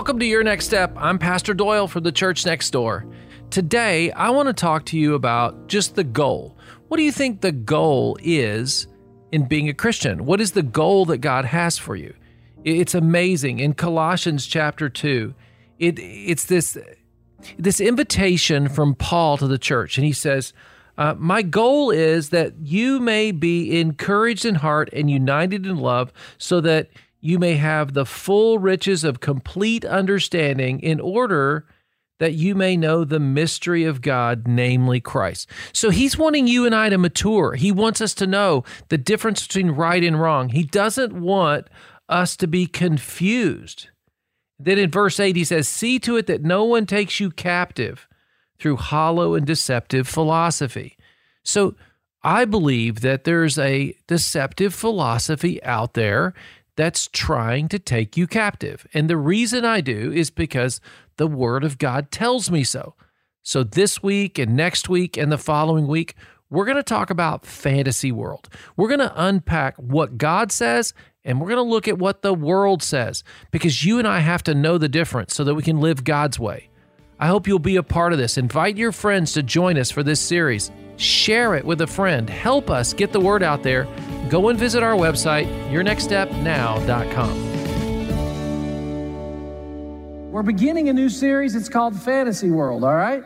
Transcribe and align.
Welcome 0.00 0.18
to 0.20 0.24
Your 0.24 0.42
Next 0.42 0.64
Step. 0.64 0.94
I'm 0.96 1.18
Pastor 1.18 1.52
Doyle 1.52 1.86
from 1.86 2.04
the 2.04 2.10
church 2.10 2.46
next 2.46 2.70
door. 2.70 3.04
Today, 3.50 4.10
I 4.12 4.30
want 4.30 4.46
to 4.46 4.54
talk 4.54 4.86
to 4.86 4.98
you 4.98 5.14
about 5.14 5.66
just 5.68 5.94
the 5.94 6.04
goal. 6.04 6.56
What 6.88 6.96
do 6.96 7.02
you 7.02 7.12
think 7.12 7.42
the 7.42 7.52
goal 7.52 8.16
is 8.22 8.86
in 9.30 9.46
being 9.46 9.68
a 9.68 9.74
Christian? 9.74 10.24
What 10.24 10.40
is 10.40 10.52
the 10.52 10.62
goal 10.62 11.04
that 11.04 11.18
God 11.18 11.44
has 11.44 11.76
for 11.76 11.96
you? 11.96 12.14
It's 12.64 12.94
amazing. 12.94 13.58
In 13.58 13.74
Colossians 13.74 14.46
chapter 14.46 14.88
2, 14.88 15.34
it, 15.78 15.98
it's 15.98 16.46
this, 16.46 16.78
this 17.58 17.78
invitation 17.78 18.70
from 18.70 18.94
Paul 18.94 19.36
to 19.36 19.46
the 19.46 19.58
church, 19.58 19.98
and 19.98 20.06
he 20.06 20.14
says, 20.14 20.54
uh, 20.96 21.14
My 21.18 21.42
goal 21.42 21.90
is 21.90 22.30
that 22.30 22.54
you 22.58 23.00
may 23.00 23.32
be 23.32 23.78
encouraged 23.78 24.46
in 24.46 24.54
heart 24.54 24.88
and 24.94 25.10
united 25.10 25.66
in 25.66 25.76
love, 25.76 26.10
so 26.38 26.62
that 26.62 26.88
you 27.20 27.38
may 27.38 27.54
have 27.54 27.92
the 27.92 28.06
full 28.06 28.58
riches 28.58 29.04
of 29.04 29.20
complete 29.20 29.84
understanding 29.84 30.80
in 30.80 31.00
order 31.00 31.66
that 32.18 32.34
you 32.34 32.54
may 32.54 32.76
know 32.76 33.02
the 33.02 33.18
mystery 33.18 33.84
of 33.84 34.02
God, 34.02 34.46
namely 34.46 35.00
Christ. 35.00 35.48
So 35.72 35.90
he's 35.90 36.18
wanting 36.18 36.46
you 36.46 36.66
and 36.66 36.74
I 36.74 36.90
to 36.90 36.98
mature. 36.98 37.54
He 37.54 37.72
wants 37.72 38.00
us 38.00 38.14
to 38.14 38.26
know 38.26 38.62
the 38.88 38.98
difference 38.98 39.46
between 39.46 39.70
right 39.70 40.04
and 40.04 40.20
wrong. 40.20 40.50
He 40.50 40.62
doesn't 40.62 41.14
want 41.14 41.68
us 42.08 42.36
to 42.36 42.46
be 42.46 42.66
confused. 42.66 43.88
Then 44.58 44.78
in 44.78 44.90
verse 44.90 45.18
8, 45.18 45.34
he 45.34 45.44
says, 45.44 45.66
See 45.66 45.98
to 46.00 46.16
it 46.16 46.26
that 46.26 46.42
no 46.42 46.64
one 46.64 46.84
takes 46.84 47.20
you 47.20 47.30
captive 47.30 48.06
through 48.58 48.76
hollow 48.76 49.34
and 49.34 49.46
deceptive 49.46 50.06
philosophy. 50.06 50.98
So 51.42 51.74
I 52.22 52.44
believe 52.44 53.00
that 53.00 53.24
there's 53.24 53.58
a 53.58 53.96
deceptive 54.06 54.74
philosophy 54.74 55.62
out 55.64 55.94
there 55.94 56.34
that's 56.80 57.08
trying 57.12 57.68
to 57.68 57.78
take 57.78 58.16
you 58.16 58.26
captive. 58.26 58.86
And 58.94 59.10
the 59.10 59.18
reason 59.18 59.66
I 59.66 59.82
do 59.82 60.10
is 60.10 60.30
because 60.30 60.80
the 61.18 61.26
Word 61.26 61.62
of 61.62 61.76
God 61.76 62.10
tells 62.10 62.50
me 62.50 62.64
so. 62.64 62.94
So 63.42 63.62
this 63.62 64.02
week 64.02 64.38
and 64.38 64.56
next 64.56 64.88
week 64.88 65.18
and 65.18 65.30
the 65.30 65.36
following 65.36 65.86
week, 65.86 66.14
we're 66.48 66.64
going 66.64 66.78
to 66.78 66.82
talk 66.82 67.10
about 67.10 67.44
fantasy 67.44 68.10
world. 68.10 68.48
We're 68.78 68.88
going 68.88 69.00
to 69.00 69.12
unpack 69.14 69.76
what 69.76 70.16
God 70.16 70.50
says 70.50 70.94
and 71.22 71.38
we're 71.38 71.48
going 71.48 71.58
to 71.58 71.70
look 71.70 71.86
at 71.86 71.98
what 71.98 72.22
the 72.22 72.32
world 72.32 72.82
says 72.82 73.24
because 73.50 73.84
you 73.84 73.98
and 73.98 74.08
I 74.08 74.20
have 74.20 74.42
to 74.44 74.54
know 74.54 74.78
the 74.78 74.88
difference 74.88 75.34
so 75.34 75.44
that 75.44 75.54
we 75.54 75.62
can 75.62 75.80
live 75.80 76.02
God's 76.02 76.38
way. 76.38 76.70
I 77.18 77.26
hope 77.26 77.46
you'll 77.46 77.58
be 77.58 77.76
a 77.76 77.82
part 77.82 78.14
of 78.14 78.18
this. 78.18 78.38
Invite 78.38 78.78
your 78.78 78.92
friends 78.92 79.34
to 79.34 79.42
join 79.42 79.76
us 79.76 79.90
for 79.90 80.02
this 80.02 80.18
series. 80.18 80.70
Share 80.96 81.54
it 81.56 81.66
with 81.66 81.82
a 81.82 81.86
friend. 81.86 82.30
Help 82.30 82.70
us 82.70 82.94
get 82.94 83.12
the 83.12 83.20
word 83.20 83.42
out 83.42 83.62
there 83.62 83.86
go 84.28 84.48
and 84.48 84.58
visit 84.58 84.82
our 84.82 84.94
website, 84.94 85.46
yournextstepnow.com. 85.70 87.50
We're 90.30 90.42
beginning 90.42 90.88
a 90.88 90.92
new 90.92 91.08
series. 91.08 91.56
It's 91.56 91.68
called 91.68 92.00
Fantasy 92.00 92.50
World, 92.50 92.84
all 92.84 92.94
right? 92.94 93.24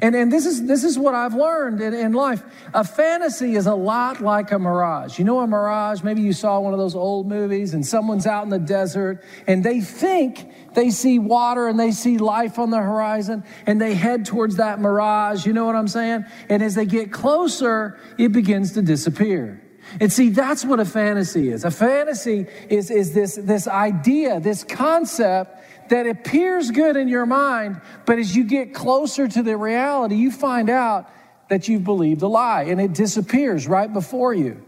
And, 0.00 0.14
and 0.14 0.32
this, 0.32 0.46
is, 0.46 0.66
this 0.66 0.84
is 0.84 0.98
what 0.98 1.14
I've 1.14 1.34
learned 1.34 1.80
in, 1.80 1.92
in 1.92 2.12
life. 2.12 2.42
A 2.72 2.82
fantasy 2.82 3.56
is 3.56 3.66
a 3.66 3.74
lot 3.74 4.20
like 4.20 4.50
a 4.50 4.58
mirage. 4.58 5.18
You 5.18 5.24
know 5.24 5.40
a 5.40 5.46
mirage? 5.46 6.02
Maybe 6.02 6.22
you 6.22 6.32
saw 6.32 6.60
one 6.60 6.72
of 6.72 6.78
those 6.78 6.94
old 6.94 7.28
movies 7.28 7.74
and 7.74 7.86
someone's 7.86 8.26
out 8.26 8.44
in 8.44 8.50
the 8.50 8.58
desert 8.58 9.22
and 9.46 9.62
they 9.62 9.80
think 9.80 10.50
they 10.74 10.90
see 10.90 11.18
water 11.18 11.68
and 11.68 11.78
they 11.78 11.92
see 11.92 12.18
life 12.18 12.58
on 12.58 12.70
the 12.70 12.78
horizon 12.78 13.44
and 13.66 13.80
they 13.80 13.94
head 13.94 14.24
towards 14.24 14.56
that 14.56 14.80
mirage. 14.80 15.46
You 15.46 15.52
know 15.52 15.66
what 15.66 15.76
I'm 15.76 15.88
saying? 15.88 16.24
And 16.48 16.62
as 16.62 16.74
they 16.74 16.86
get 16.86 17.12
closer, 17.12 17.98
it 18.18 18.32
begins 18.32 18.72
to 18.72 18.82
disappear. 18.82 19.61
And 20.00 20.12
see, 20.12 20.30
that's 20.30 20.64
what 20.64 20.80
a 20.80 20.84
fantasy 20.84 21.50
is. 21.50 21.64
A 21.64 21.70
fantasy 21.70 22.46
is, 22.68 22.90
is 22.90 23.12
this, 23.12 23.36
this 23.36 23.66
idea, 23.66 24.40
this 24.40 24.64
concept 24.64 25.60
that 25.90 26.06
appears 26.06 26.70
good 26.70 26.96
in 26.96 27.08
your 27.08 27.26
mind, 27.26 27.80
but 28.06 28.18
as 28.18 28.34
you 28.34 28.44
get 28.44 28.74
closer 28.74 29.28
to 29.28 29.42
the 29.42 29.56
reality, 29.56 30.16
you 30.16 30.30
find 30.30 30.70
out 30.70 31.10
that 31.48 31.68
you've 31.68 31.84
believed 31.84 32.22
a 32.22 32.26
lie 32.26 32.62
and 32.62 32.80
it 32.80 32.94
disappears 32.94 33.66
right 33.66 33.92
before 33.92 34.32
you. 34.32 34.62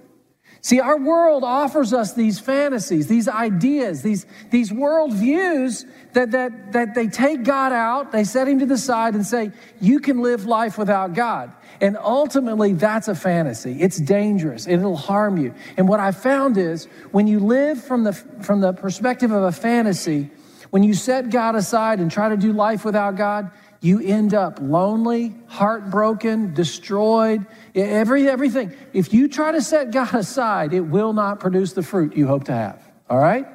See, 0.64 0.80
our 0.80 0.96
world 0.96 1.44
offers 1.44 1.92
us 1.92 2.14
these 2.14 2.40
fantasies, 2.40 3.06
these 3.06 3.28
ideas, 3.28 4.00
these, 4.00 4.24
these 4.48 4.72
worldviews 4.72 5.84
that, 6.14 6.30
that, 6.30 6.72
that 6.72 6.94
they 6.94 7.06
take 7.06 7.42
God 7.44 7.70
out, 7.70 8.12
they 8.12 8.24
set 8.24 8.48
him 8.48 8.60
to 8.60 8.64
the 8.64 8.78
side 8.78 9.14
and 9.14 9.26
say, 9.26 9.52
you 9.82 10.00
can 10.00 10.22
live 10.22 10.46
life 10.46 10.78
without 10.78 11.12
God. 11.12 11.52
And 11.82 11.98
ultimately, 11.98 12.72
that's 12.72 13.08
a 13.08 13.14
fantasy. 13.14 13.82
It's 13.82 13.98
dangerous. 13.98 14.64
and 14.64 14.80
It'll 14.80 14.96
harm 14.96 15.36
you. 15.36 15.52
And 15.76 15.86
what 15.86 16.00
I 16.00 16.12
found 16.12 16.56
is 16.56 16.86
when 17.12 17.26
you 17.26 17.40
live 17.40 17.84
from 17.84 18.04
the, 18.04 18.14
from 18.14 18.62
the 18.62 18.72
perspective 18.72 19.32
of 19.32 19.42
a 19.42 19.52
fantasy, 19.52 20.30
when 20.70 20.82
you 20.82 20.94
set 20.94 21.28
God 21.28 21.56
aside 21.56 22.00
and 22.00 22.10
try 22.10 22.30
to 22.30 22.38
do 22.38 22.54
life 22.54 22.86
without 22.86 23.16
God, 23.16 23.50
you 23.84 24.00
end 24.00 24.32
up 24.32 24.58
lonely, 24.60 25.34
heartbroken, 25.46 26.54
destroyed, 26.54 27.44
every, 27.74 28.28
everything. 28.28 28.72
If 28.92 29.12
you 29.12 29.28
try 29.28 29.52
to 29.52 29.60
set 29.60 29.90
God 29.90 30.14
aside, 30.14 30.72
it 30.72 30.80
will 30.80 31.12
not 31.12 31.38
produce 31.40 31.74
the 31.74 31.82
fruit 31.82 32.16
you 32.16 32.26
hope 32.26 32.44
to 32.44 32.52
have. 32.52 32.80
All 33.10 33.18
right? 33.18 33.46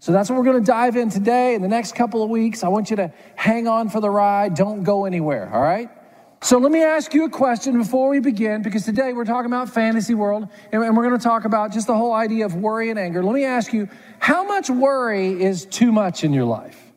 So 0.00 0.12
that's 0.12 0.28
what 0.28 0.38
we're 0.38 0.44
going 0.44 0.62
to 0.62 0.66
dive 0.66 0.96
in 0.96 1.10
today. 1.10 1.54
In 1.54 1.62
the 1.62 1.68
next 1.68 1.94
couple 1.94 2.22
of 2.22 2.30
weeks, 2.30 2.62
I 2.62 2.68
want 2.68 2.90
you 2.90 2.96
to 2.96 3.12
hang 3.34 3.66
on 3.66 3.88
for 3.88 4.00
the 4.00 4.10
ride. 4.10 4.54
Don't 4.54 4.84
go 4.84 5.06
anywhere. 5.06 5.50
All 5.52 5.62
right? 5.62 5.90
So 6.40 6.58
let 6.58 6.70
me 6.70 6.82
ask 6.82 7.14
you 7.14 7.24
a 7.24 7.30
question 7.30 7.78
before 7.78 8.10
we 8.10 8.20
begin, 8.20 8.62
because 8.62 8.84
today 8.84 9.12
we're 9.12 9.24
talking 9.24 9.50
about 9.50 9.70
fantasy 9.70 10.14
world, 10.14 10.48
and 10.70 10.80
we're 10.80 11.02
going 11.02 11.18
to 11.18 11.24
talk 11.24 11.46
about 11.46 11.72
just 11.72 11.88
the 11.88 11.96
whole 11.96 12.12
idea 12.12 12.46
of 12.46 12.54
worry 12.54 12.90
and 12.90 12.98
anger. 12.98 13.24
Let 13.24 13.34
me 13.34 13.44
ask 13.44 13.72
you, 13.72 13.88
how 14.20 14.44
much 14.44 14.70
worry 14.70 15.42
is 15.42 15.64
too 15.64 15.90
much 15.90 16.22
in 16.22 16.32
your 16.32 16.44
life? 16.44 16.87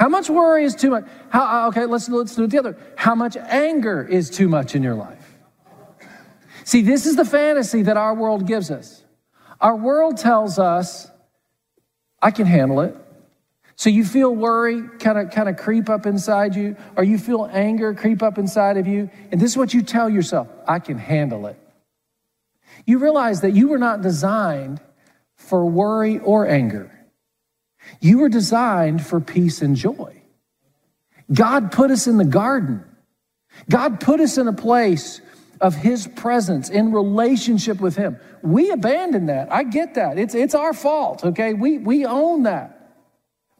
How 0.00 0.08
much 0.08 0.30
worry 0.30 0.64
is 0.64 0.74
too 0.74 0.88
much? 0.88 1.04
How, 1.28 1.64
uh, 1.64 1.68
okay, 1.68 1.84
let's, 1.84 2.08
let's 2.08 2.34
do 2.34 2.44
it 2.44 2.50
the 2.50 2.58
other. 2.58 2.78
How 2.96 3.14
much 3.14 3.36
anger 3.36 4.02
is 4.02 4.30
too 4.30 4.48
much 4.48 4.74
in 4.74 4.82
your 4.82 4.94
life? 4.94 5.38
See, 6.64 6.80
this 6.80 7.04
is 7.04 7.16
the 7.16 7.24
fantasy 7.26 7.82
that 7.82 7.98
our 7.98 8.14
world 8.14 8.46
gives 8.46 8.70
us. 8.70 9.04
Our 9.60 9.76
world 9.76 10.16
tells 10.16 10.58
us, 10.58 11.10
I 12.22 12.30
can 12.30 12.46
handle 12.46 12.80
it. 12.80 12.96
So 13.76 13.90
you 13.90 14.06
feel 14.06 14.34
worry 14.34 14.88
kind 15.00 15.18
of 15.18 15.32
kind 15.32 15.50
of 15.50 15.58
creep 15.58 15.90
up 15.90 16.06
inside 16.06 16.56
you, 16.56 16.76
or 16.96 17.04
you 17.04 17.18
feel 17.18 17.46
anger 17.52 17.92
creep 17.92 18.22
up 18.22 18.38
inside 18.38 18.78
of 18.78 18.86
you, 18.86 19.10
and 19.30 19.38
this 19.38 19.50
is 19.50 19.56
what 19.58 19.74
you 19.74 19.82
tell 19.82 20.08
yourself, 20.08 20.48
I 20.66 20.78
can 20.78 20.96
handle 20.96 21.46
it. 21.46 21.58
You 22.86 23.00
realize 23.00 23.42
that 23.42 23.50
you 23.50 23.68
were 23.68 23.78
not 23.78 24.00
designed 24.00 24.80
for 25.36 25.66
worry 25.66 26.18
or 26.20 26.48
anger. 26.48 26.90
You 28.00 28.18
were 28.18 28.28
designed 28.28 29.04
for 29.04 29.20
peace 29.20 29.62
and 29.62 29.76
joy. 29.76 30.22
God 31.32 31.72
put 31.72 31.90
us 31.90 32.06
in 32.06 32.16
the 32.16 32.24
garden. 32.24 32.84
God 33.68 34.00
put 34.00 34.20
us 34.20 34.38
in 34.38 34.48
a 34.48 34.52
place 34.52 35.20
of 35.60 35.74
his 35.74 36.06
presence 36.06 36.70
in 36.70 36.92
relationship 36.92 37.80
with 37.80 37.96
him. 37.96 38.18
We 38.42 38.70
abandoned 38.70 39.28
that. 39.28 39.52
I 39.52 39.64
get 39.64 39.94
that. 39.94 40.18
It's, 40.18 40.34
it's 40.34 40.54
our 40.54 40.72
fault, 40.72 41.24
okay? 41.24 41.52
We, 41.52 41.78
we 41.78 42.06
own 42.06 42.44
that. 42.44 42.76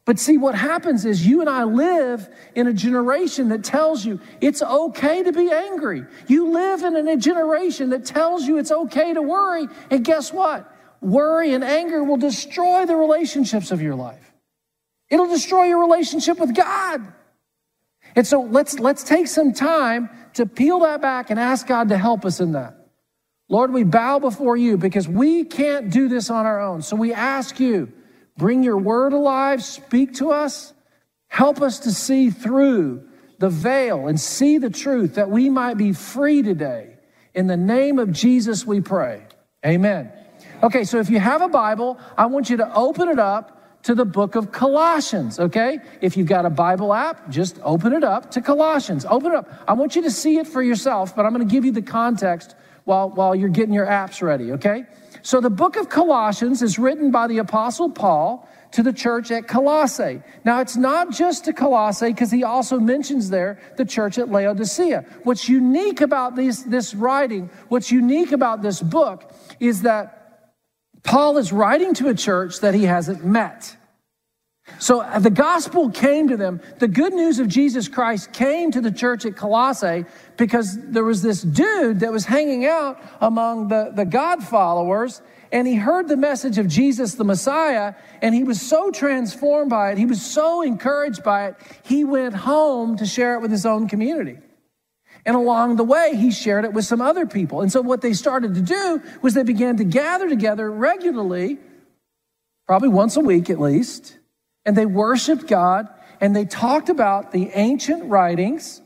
But 0.07 0.19
see, 0.19 0.39
what 0.39 0.55
happens 0.55 1.05
is 1.05 1.25
you 1.25 1.41
and 1.41 1.49
I 1.49 1.65
live 1.65 2.29
in 2.55 2.67
a 2.67 2.73
generation 2.73 3.51
that 3.51 3.63
tells 3.63 4.05
you 4.05 4.19
it's 4.41 4.63
okay 4.63 5.23
to 5.23 5.33
be 5.33 5.53
angry. 5.53 6.05
You 6.27 6.51
live 6.51 6.83
in 6.83 6.97
a 7.07 7.17
generation 7.17 7.91
that 7.91 8.07
tells 8.07 8.47
you 8.47 8.59
it's 8.59 8.73
okay 8.73 9.13
to 9.13 9.23
worry. 9.23 9.69
And 9.91 10.05
guess 10.05 10.33
what? 10.33 10.69
Worry 11.01 11.55
and 11.55 11.65
anger 11.65 12.05
will 12.05 12.17
destroy 12.17 12.87
the 12.87 12.97
relationships 12.97 13.71
of 13.71 13.81
your 13.81 13.95
life. 13.95 14.33
It'll 15.09 15.29
destroy 15.29 15.65
your 15.65 15.81
relationship 15.81 16.39
with 16.39 16.55
God. 16.55 17.01
And 18.15 18.27
so 18.27 18.43
let's, 18.43 18.79
let's 18.79 19.03
take 19.03 19.27
some 19.27 19.53
time 19.53 20.11
to 20.35 20.47
peel 20.47 20.81
that 20.81 21.01
back 21.01 21.31
and 21.31 21.41
ask 21.41 21.67
God 21.67 21.89
to 21.89 21.99
help 21.99 22.25
us 22.25 22.41
in 22.41 22.53
that. 22.53 22.77
Lord, 23.49 23.73
we 23.73 23.83
bow 23.83 24.19
before 24.19 24.57
you 24.57 24.77
because 24.77 25.09
we 25.09 25.45
can't 25.45 25.91
do 25.91 26.09
this 26.09 26.31
on 26.31 26.47
our 26.47 26.61
own. 26.61 26.83
So 26.83 26.97
we 26.97 27.13
ask 27.13 27.59
you 27.59 27.93
Bring 28.41 28.63
your 28.63 28.79
word 28.79 29.13
alive, 29.13 29.63
speak 29.63 30.15
to 30.15 30.31
us, 30.31 30.73
help 31.29 31.61
us 31.61 31.81
to 31.81 31.93
see 31.93 32.31
through 32.31 33.07
the 33.39 33.51
veil 33.51 34.09
and 34.09 34.19
see 34.19 34.57
the 34.57 34.71
truth 34.71 35.17
that 35.17 35.29
we 35.29 35.51
might 35.51 35.75
be 35.75 35.93
free 35.93 36.41
today. 36.41 36.97
In 37.35 37.49
the 37.49 37.57
name 37.59 37.99
of 37.99 38.13
Jesus, 38.13 38.67
we 38.67 38.81
pray. 38.81 39.27
Amen. 39.65 40.11
Okay, 40.63 40.85
so 40.85 40.99
if 40.99 41.09
you 41.09 41.19
have 41.19 41.41
a 41.41 41.49
Bible, 41.49 41.99
I 42.19 42.27
want 42.27 42.51
you 42.51 42.59
to 42.59 42.75
open 42.75 43.09
it 43.09 43.19
up 43.19 43.83
to 43.85 43.95
the 43.95 44.05
book 44.05 44.35
of 44.35 44.53
Colossians, 44.53 45.41
okay? 45.41 45.79
If 46.03 46.19
you've 46.19 46.27
got 46.27 46.45
a 46.45 46.51
Bible 46.51 46.93
app, 46.93 47.31
just 47.31 47.59
open 47.63 47.95
it 47.95 48.05
up 48.05 48.31
to 48.33 48.43
Colossians. 48.43 49.07
Open 49.07 49.33
it 49.33 49.37
up. 49.37 49.51
I 49.67 49.73
want 49.73 49.97
you 49.97 50.03
to 50.03 50.11
see 50.11 50.37
it 50.37 50.47
for 50.47 50.63
yourself, 50.63 51.17
but 51.17 51.25
I'm 51.25 51.33
going 51.33 51.47
to 51.47 51.51
give 51.51 51.65
you 51.65 51.73
the 51.73 51.81
context 51.81 52.57
while, 52.85 53.09
while 53.09 53.35
you're 53.35 53.49
getting 53.49 53.73
your 53.73 53.87
apps 53.87 54.21
ready, 54.21 54.53
okay? 54.53 54.85
So 55.23 55.41
the 55.41 55.49
book 55.49 55.77
of 55.77 55.89
Colossians 55.89 56.61
is 56.61 56.79
written 56.79 57.11
by 57.11 57.27
the 57.27 57.39
Apostle 57.39 57.89
Paul 57.89 58.47
to 58.73 58.83
the 58.83 58.93
church 58.93 59.31
at 59.31 59.49
Colossae. 59.49 60.23
Now, 60.45 60.61
it's 60.61 60.77
not 60.77 61.11
just 61.11 61.47
to 61.47 61.55
Colossae 61.55 62.09
because 62.09 62.31
he 62.31 62.45
also 62.45 62.79
mentions 62.79 63.31
there 63.31 63.59
the 63.79 63.87
church 63.87 64.19
at 64.19 64.29
Laodicea. 64.29 65.07
What's 65.25 65.49
unique 65.49 66.03
about 66.03 66.37
these, 66.37 66.65
this 66.65 66.95
writing, 66.95 67.49
what's 67.69 67.91
unique 67.91 68.33
about 68.33 68.61
this 68.61 68.83
book 68.83 69.33
is 69.59 69.83
that 69.83 70.20
Paul 71.03 71.39
is 71.39 71.53
writing 71.53 71.95
to 71.95 72.09
a 72.09 72.15
church 72.15 72.61
that 72.61 72.75
he 72.75 72.85
hasn't 72.85 73.25
met. 73.25 73.77
So 74.79 75.01
uh, 75.01 75.19
the 75.19 75.31
gospel 75.31 75.91
came 75.91 76.29
to 76.29 76.37
them. 76.37 76.61
The 76.79 76.89
good 76.89 77.13
news 77.13 77.39
of 77.39 77.49
Jesus 77.49 77.89
Christ 77.89 78.33
came 78.33 78.71
to 78.71 78.81
the 78.81 78.93
church 78.93 79.25
at 79.25 79.37
Colossae 79.37 80.05
because 80.37 80.79
there 80.91 81.05
was 81.05 81.23
this 81.23 81.43
dude 81.43 82.01
that 82.01 82.13
was 82.13 82.25
hanging 82.25 82.67
out 82.67 83.01
among 83.21 83.69
the, 83.69 83.93
the 83.95 84.05
God 84.05 84.43
followers 84.43 85.23
and 85.53 85.67
he 85.67 85.75
heard 85.75 86.07
the 86.07 86.17
message 86.17 86.59
of 86.59 86.69
Jesus 86.69 87.15
the 87.15 87.25
Messiah 87.25 87.95
and 88.23 88.35
he 88.35 88.45
was 88.45 88.61
so 88.61 88.91
transformed 88.91 89.71
by 89.71 89.91
it. 89.93 89.99
He 89.99 90.07
was 90.07 90.23
so 90.23 90.63
encouraged 90.63 91.25
by 91.25 91.49
it. 91.49 91.57
He 91.83 92.05
went 92.05 92.35
home 92.35 92.97
to 92.99 93.07
share 93.07 93.35
it 93.35 93.41
with 93.41 93.51
his 93.51 93.67
own 93.67 93.89
community. 93.89 94.39
And 95.25 95.37
along 95.37 95.77
the 95.77 95.85
way, 95.85 96.17
he 96.17 96.31
shared 96.31 96.65
it 96.65 96.73
with 96.73 96.85
some 96.85 97.01
other 97.01 97.27
people. 97.27 97.61
And 97.61 97.71
so 97.71 97.81
what 97.81 98.01
they 98.01 98.13
started 98.13 98.55
to 98.55 98.61
do 98.61 99.03
was 99.23 99.35
they 99.35 99.43
began 99.43 99.77
to 99.77 99.85
gather 99.85 100.29
together 100.29 100.71
regularly, 100.71 101.59
probably 102.67 102.89
once 102.89 103.17
a 103.17 103.21
week 103.21 103.51
at 103.51 103.61
least, 103.61 104.17
and 104.65 104.77
they 104.77 104.87
worshiped 104.87 105.47
God 105.47 105.89
and 106.21 106.37
they 106.37 106.45
talked 106.45 106.89
about 106.89 107.33
the 107.33 107.51
ancient 107.55 108.05
writings 108.05 108.83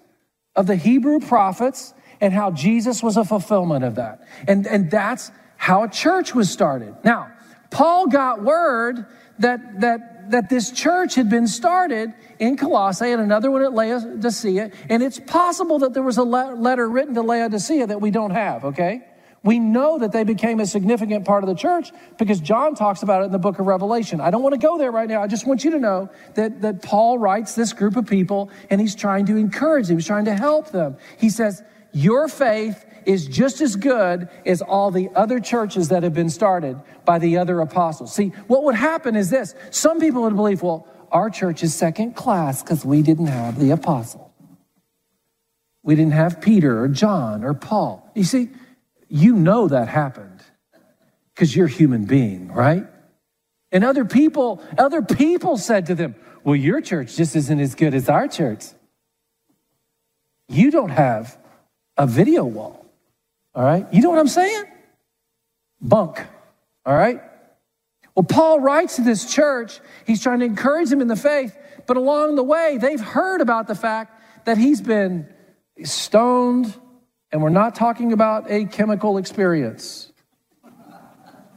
of 0.57 0.67
the 0.67 0.77
Hebrew 0.77 1.21
prophets 1.21 1.95
and 2.21 2.33
how 2.33 2.51
Jesus 2.53 3.03
was 3.03 3.17
a 3.17 3.25
fulfillment 3.25 3.85
of 3.85 3.97
that. 3.97 4.27
And, 4.47 4.67
and 4.67 4.91
that's 4.91 5.31
how 5.57 5.83
a 5.83 5.89
church 5.89 6.35
was 6.35 6.51
started. 6.51 6.95
Now, 7.05 7.33
Paul 7.71 8.07
got 8.07 8.43
word 8.43 9.07
that, 9.41 9.81
that 9.81 10.14
that 10.31 10.49
this 10.49 10.71
church 10.71 11.15
had 11.15 11.29
been 11.29 11.47
started 11.47 12.13
in 12.39 12.57
Colossae 12.57 13.11
and 13.11 13.21
another 13.21 13.51
one 13.51 13.63
at 13.63 13.73
Laodicea. 13.73 14.71
And 14.89 15.03
it's 15.03 15.21
possible 15.21 15.79
that 15.81 15.95
there 15.95 16.03
was 16.03 16.19
a 16.19 16.23
letter 16.23 16.89
written 16.89 17.15
to 17.15 17.23
Laodicea 17.23 17.87
that 17.87 18.01
we 18.01 18.11
don't 18.11 18.31
have, 18.31 18.65
okay? 18.65 19.05
We 19.45 19.59
know 19.59 19.99
that 19.99 20.11
they 20.11 20.25
became 20.25 20.59
a 20.59 20.67
significant 20.67 21.27
part 21.27 21.45
of 21.45 21.49
the 21.49 21.55
church 21.55 21.93
because 22.17 22.41
John 22.41 22.75
talks 22.75 23.03
about 23.03 23.23
it 23.23 23.27
in 23.27 23.33
the 23.33 23.39
book 23.39 23.59
of 23.59 23.67
Revelation. 23.67 24.21
I 24.21 24.31
don't 24.31 24.43
want 24.43 24.55
to 24.55 24.59
go 24.59 24.79
there 24.79 24.91
right 24.91 25.09
now. 25.09 25.23
I 25.23 25.27
just 25.27 25.47
want 25.47 25.65
you 25.65 25.73
to 25.73 25.79
know 25.79 26.09
that, 26.35 26.63
that 26.63 26.83
Paul 26.83 27.19
writes 27.19 27.55
this 27.55 27.75
group 27.75 27.97
of 27.97 28.07
people 28.07 28.51
and 28.71 28.81
he's 28.81 28.95
trying 28.95 29.27
to 29.27 29.37
encourage 29.37 29.89
them, 29.89 29.99
he's 29.99 30.07
trying 30.07 30.25
to 30.25 30.35
help 30.35 30.71
them. 30.71 30.97
He 31.19 31.29
says, 31.29 31.63
Your 31.93 32.27
faith 32.27 32.87
is 33.07 33.27
just 33.27 33.61
as 33.61 33.77
good 33.77 34.29
as 34.47 34.63
all 34.63 34.91
the 34.91 35.11
other 35.15 35.41
churches 35.41 35.89
that 35.89 36.03
have 36.03 36.15
been 36.15 36.31
started 36.31 36.81
by 37.05 37.19
the 37.19 37.39
other 37.39 37.61
apostles. 37.61 38.15
See, 38.15 38.29
what 38.47 38.65
would 38.65 38.75
happen 38.75 39.17
is 39.17 39.31
this 39.31 39.55
some 39.71 40.01
people 40.01 40.23
would 40.23 40.37
believe, 40.37 40.63
well, 40.63 40.87
our 41.11 41.31
church 41.31 41.63
is 41.63 41.75
second 41.75 42.15
class 42.15 42.63
because 42.63 42.85
we 42.85 43.03
didn't 43.03 43.27
have 43.27 43.59
the 43.59 43.71
apostle. 43.71 44.33
We 45.83 45.95
didn't 45.95 46.13
have 46.13 46.41
Peter 46.41 46.83
or 46.83 46.89
John 46.89 47.45
or 47.45 47.55
Paul. 47.55 48.11
You 48.15 48.25
see, 48.25 48.49
you 49.09 49.35
know 49.35 49.69
that 49.69 49.89
happened 49.89 50.43
because 51.35 51.55
you're 51.55 51.67
a 51.67 51.71
human 51.71 52.07
being, 52.07 52.49
right? 52.49 52.87
And 53.71 53.85
other 53.85 54.05
people, 54.05 54.63
other 54.79 55.03
people 55.03 55.57
said 55.57 55.87
to 55.87 55.95
them, 55.95 56.15
well, 56.43 56.57
your 56.57 56.81
church 56.81 57.17
just 57.17 57.35
isn't 57.37 57.61
as 57.61 57.75
good 57.75 57.95
as 57.95 58.09
our 58.09 58.29
church. 58.29 58.65
You 60.49 60.71
don't 60.71 60.91
have 60.91 61.39
a 61.97 62.07
video 62.07 62.45
wall. 62.45 62.84
All 63.55 63.65
right? 63.65 63.87
You 63.93 64.01
know 64.01 64.11
what 64.11 64.19
I'm 64.19 64.29
saying? 64.29 64.65
Bunk. 65.81 66.21
All 66.85 66.95
right? 66.95 67.21
Well, 68.15 68.25
Paul 68.25 68.61
writes 68.61 68.97
to 68.97 69.03
this 69.03 69.33
church. 69.33 69.81
He's 70.07 70.23
trying 70.23 70.41
to 70.41 70.45
encourage 70.45 70.91
them 70.91 71.01
in 71.01 71.09
the 71.09 71.17
faith, 71.17 71.57
but 71.87 71.97
along 71.97 72.37
the 72.37 72.45
way, 72.45 72.79
they've 72.81 73.01
heard 73.01 73.41
about 73.41 73.67
the 73.67 73.75
fact 73.75 74.21
that 74.47 74.57
he's 74.57 74.81
been 74.81 75.29
stoned, 75.83 76.75
and 77.33 77.43
we're 77.43 77.49
not 77.49 77.75
talking 77.75 78.13
about 78.13 78.51
a 78.51 78.67
chemical 78.67 79.19
experience. 79.19 80.13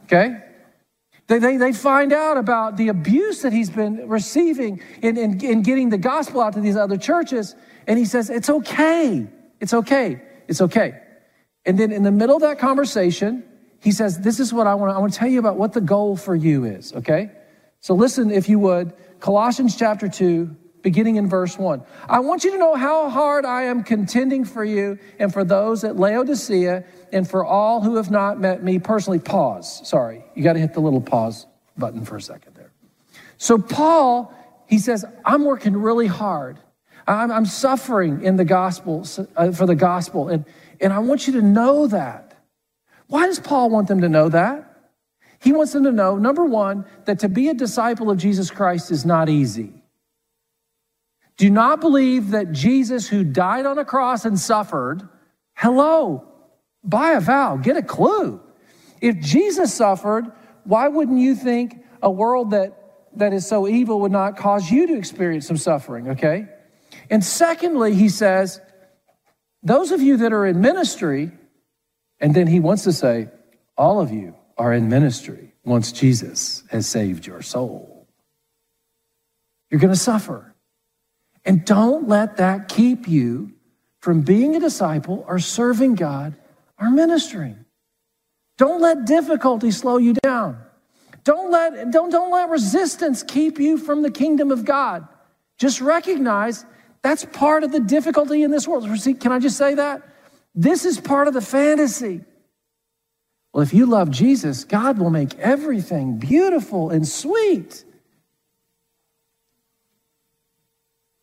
Okay? 0.04 0.40
They, 1.28 1.38
they, 1.38 1.56
they 1.58 1.72
find 1.72 2.12
out 2.12 2.38
about 2.38 2.76
the 2.76 2.88
abuse 2.88 3.42
that 3.42 3.52
he's 3.52 3.70
been 3.70 4.08
receiving 4.08 4.80
in, 5.02 5.16
in, 5.16 5.44
in 5.44 5.62
getting 5.62 5.90
the 5.90 5.98
gospel 5.98 6.40
out 6.40 6.54
to 6.54 6.60
these 6.60 6.76
other 6.76 6.96
churches, 6.96 7.54
and 7.86 7.98
he 7.98 8.04
says, 8.04 8.30
It's 8.30 8.48
okay. 8.48 9.28
It's 9.60 9.74
okay. 9.74 10.22
It's 10.48 10.62
okay. 10.62 11.00
And 11.68 11.78
then 11.78 11.92
in 11.92 12.02
the 12.02 12.10
middle 12.10 12.34
of 12.34 12.40
that 12.40 12.58
conversation, 12.58 13.44
he 13.80 13.92
says, 13.92 14.18
This 14.18 14.40
is 14.40 14.54
what 14.54 14.66
I 14.66 14.74
want. 14.74 14.96
I 14.96 14.98
want 14.98 15.12
to 15.12 15.18
tell 15.18 15.28
you 15.28 15.38
about 15.38 15.58
what 15.58 15.74
the 15.74 15.82
goal 15.82 16.16
for 16.16 16.34
you 16.34 16.64
is, 16.64 16.94
okay? 16.94 17.30
So 17.80 17.94
listen, 17.94 18.30
if 18.30 18.48
you 18.48 18.58
would, 18.58 18.94
Colossians 19.20 19.76
chapter 19.76 20.08
2, 20.08 20.56
beginning 20.80 21.16
in 21.16 21.28
verse 21.28 21.58
1. 21.58 21.82
I 22.08 22.20
want 22.20 22.42
you 22.42 22.52
to 22.52 22.58
know 22.58 22.74
how 22.74 23.10
hard 23.10 23.44
I 23.44 23.64
am 23.64 23.84
contending 23.84 24.46
for 24.46 24.64
you 24.64 24.98
and 25.18 25.30
for 25.30 25.44
those 25.44 25.84
at 25.84 25.96
Laodicea 25.96 26.84
and 27.12 27.28
for 27.28 27.44
all 27.44 27.82
who 27.82 27.96
have 27.96 28.10
not 28.10 28.40
met 28.40 28.64
me 28.64 28.78
personally. 28.78 29.18
Pause. 29.18 29.86
Sorry, 29.86 30.24
you 30.34 30.42
got 30.42 30.54
to 30.54 30.60
hit 30.60 30.72
the 30.72 30.80
little 30.80 31.02
pause 31.02 31.46
button 31.76 32.02
for 32.02 32.16
a 32.16 32.22
second 32.22 32.54
there. 32.54 32.72
So, 33.36 33.58
Paul, 33.58 34.32
he 34.66 34.78
says, 34.78 35.04
I'm 35.22 35.44
working 35.44 35.76
really 35.76 36.06
hard. 36.06 36.58
I'm, 37.08 37.32
I'm 37.32 37.46
suffering 37.46 38.22
in 38.22 38.36
the 38.36 38.44
gospel, 38.44 39.06
uh, 39.34 39.50
for 39.52 39.66
the 39.66 39.74
gospel. 39.74 40.28
And, 40.28 40.44
and 40.80 40.92
I 40.92 40.98
want 40.98 41.26
you 41.26 41.32
to 41.34 41.42
know 41.42 41.86
that. 41.86 42.36
Why 43.06 43.26
does 43.26 43.40
Paul 43.40 43.70
want 43.70 43.88
them 43.88 44.02
to 44.02 44.08
know 44.08 44.28
that? 44.28 44.64
He 45.40 45.52
wants 45.52 45.72
them 45.72 45.84
to 45.84 45.92
know, 45.92 46.16
number 46.16 46.44
one, 46.44 46.84
that 47.06 47.20
to 47.20 47.28
be 47.28 47.48
a 47.48 47.54
disciple 47.54 48.10
of 48.10 48.18
Jesus 48.18 48.50
Christ 48.50 48.90
is 48.90 49.06
not 49.06 49.28
easy. 49.28 49.72
Do 51.38 51.48
not 51.48 51.80
believe 51.80 52.30
that 52.30 52.52
Jesus, 52.52 53.08
who 53.08 53.24
died 53.24 53.64
on 53.64 53.78
a 53.78 53.84
cross 53.84 54.24
and 54.24 54.38
suffered, 54.38 55.08
hello, 55.54 56.28
buy 56.84 57.12
a 57.12 57.20
vow, 57.20 57.56
get 57.56 57.76
a 57.76 57.82
clue. 57.82 58.40
If 59.00 59.20
Jesus 59.20 59.72
suffered, 59.72 60.30
why 60.64 60.88
wouldn't 60.88 61.20
you 61.20 61.34
think 61.34 61.84
a 62.02 62.10
world 62.10 62.50
that, 62.50 63.06
that 63.14 63.32
is 63.32 63.46
so 63.46 63.66
evil 63.66 64.00
would 64.00 64.12
not 64.12 64.36
cause 64.36 64.70
you 64.70 64.88
to 64.88 64.96
experience 64.96 65.46
some 65.46 65.56
suffering, 65.56 66.10
okay? 66.10 66.48
And 67.10 67.24
secondly, 67.24 67.94
he 67.94 68.08
says, 68.08 68.60
those 69.62 69.90
of 69.92 70.00
you 70.00 70.18
that 70.18 70.32
are 70.32 70.46
in 70.46 70.60
ministry, 70.60 71.32
and 72.20 72.34
then 72.34 72.46
he 72.46 72.60
wants 72.60 72.84
to 72.84 72.92
say, 72.92 73.28
all 73.76 74.00
of 74.00 74.10
you 74.10 74.34
are 74.56 74.72
in 74.72 74.88
ministry 74.88 75.52
once 75.64 75.92
Jesus 75.92 76.64
has 76.70 76.86
saved 76.86 77.26
your 77.26 77.42
soul. 77.42 78.06
You're 79.70 79.80
going 79.80 79.92
to 79.92 79.98
suffer. 79.98 80.54
And 81.44 81.64
don't 81.64 82.08
let 82.08 82.36
that 82.38 82.68
keep 82.68 83.08
you 83.08 83.52
from 84.00 84.22
being 84.22 84.56
a 84.56 84.60
disciple 84.60 85.24
or 85.26 85.38
serving 85.38 85.94
God 85.94 86.36
or 86.80 86.90
ministering. 86.90 87.64
Don't 88.56 88.80
let 88.80 89.06
difficulty 89.06 89.70
slow 89.70 89.98
you 89.98 90.14
down. 90.14 90.58
Don't 91.24 91.50
let, 91.50 91.90
don't, 91.90 92.10
don't 92.10 92.32
let 92.32 92.48
resistance 92.48 93.22
keep 93.22 93.58
you 93.58 93.76
from 93.78 94.02
the 94.02 94.10
kingdom 94.10 94.50
of 94.50 94.64
God. 94.64 95.06
Just 95.58 95.80
recognize 95.80 96.64
that's 97.02 97.24
part 97.24 97.64
of 97.64 97.72
the 97.72 97.80
difficulty 97.80 98.42
in 98.42 98.50
this 98.50 98.66
world. 98.66 98.88
See, 98.98 99.14
can 99.14 99.32
I 99.32 99.38
just 99.38 99.56
say 99.56 99.74
that? 99.74 100.02
This 100.54 100.84
is 100.84 101.00
part 101.00 101.28
of 101.28 101.34
the 101.34 101.40
fantasy. 101.40 102.22
Well, 103.52 103.62
if 103.62 103.72
you 103.72 103.86
love 103.86 104.10
Jesus, 104.10 104.64
God 104.64 104.98
will 104.98 105.10
make 105.10 105.38
everything 105.38 106.18
beautiful 106.18 106.90
and 106.90 107.06
sweet. 107.06 107.84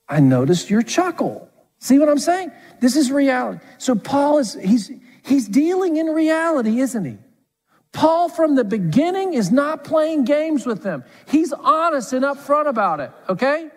I 0.07 0.19
noticed 0.19 0.69
your 0.69 0.81
chuckle. 0.81 1.49
See 1.79 1.99
what 1.99 2.09
I'm 2.09 2.19
saying? 2.19 2.51
This 2.79 2.95
is 2.95 3.11
reality. 3.11 3.59
So 3.77 3.95
Paul 3.95 4.37
is 4.37 4.53
he's 4.53 4.91
he's 5.23 5.47
dealing 5.47 5.97
in 5.97 6.07
reality, 6.07 6.79
isn't 6.79 7.05
he? 7.05 7.17
Paul 7.91 8.29
from 8.29 8.55
the 8.55 8.63
beginning 8.63 9.33
is 9.33 9.51
not 9.51 9.83
playing 9.83 10.25
games 10.25 10.65
with 10.65 10.83
them. 10.83 11.03
He's 11.27 11.53
honest 11.53 12.11
and 12.13 12.25
upfront 12.25 12.67
about 12.67 12.99
it, 12.99 13.11
okay? 13.29 13.69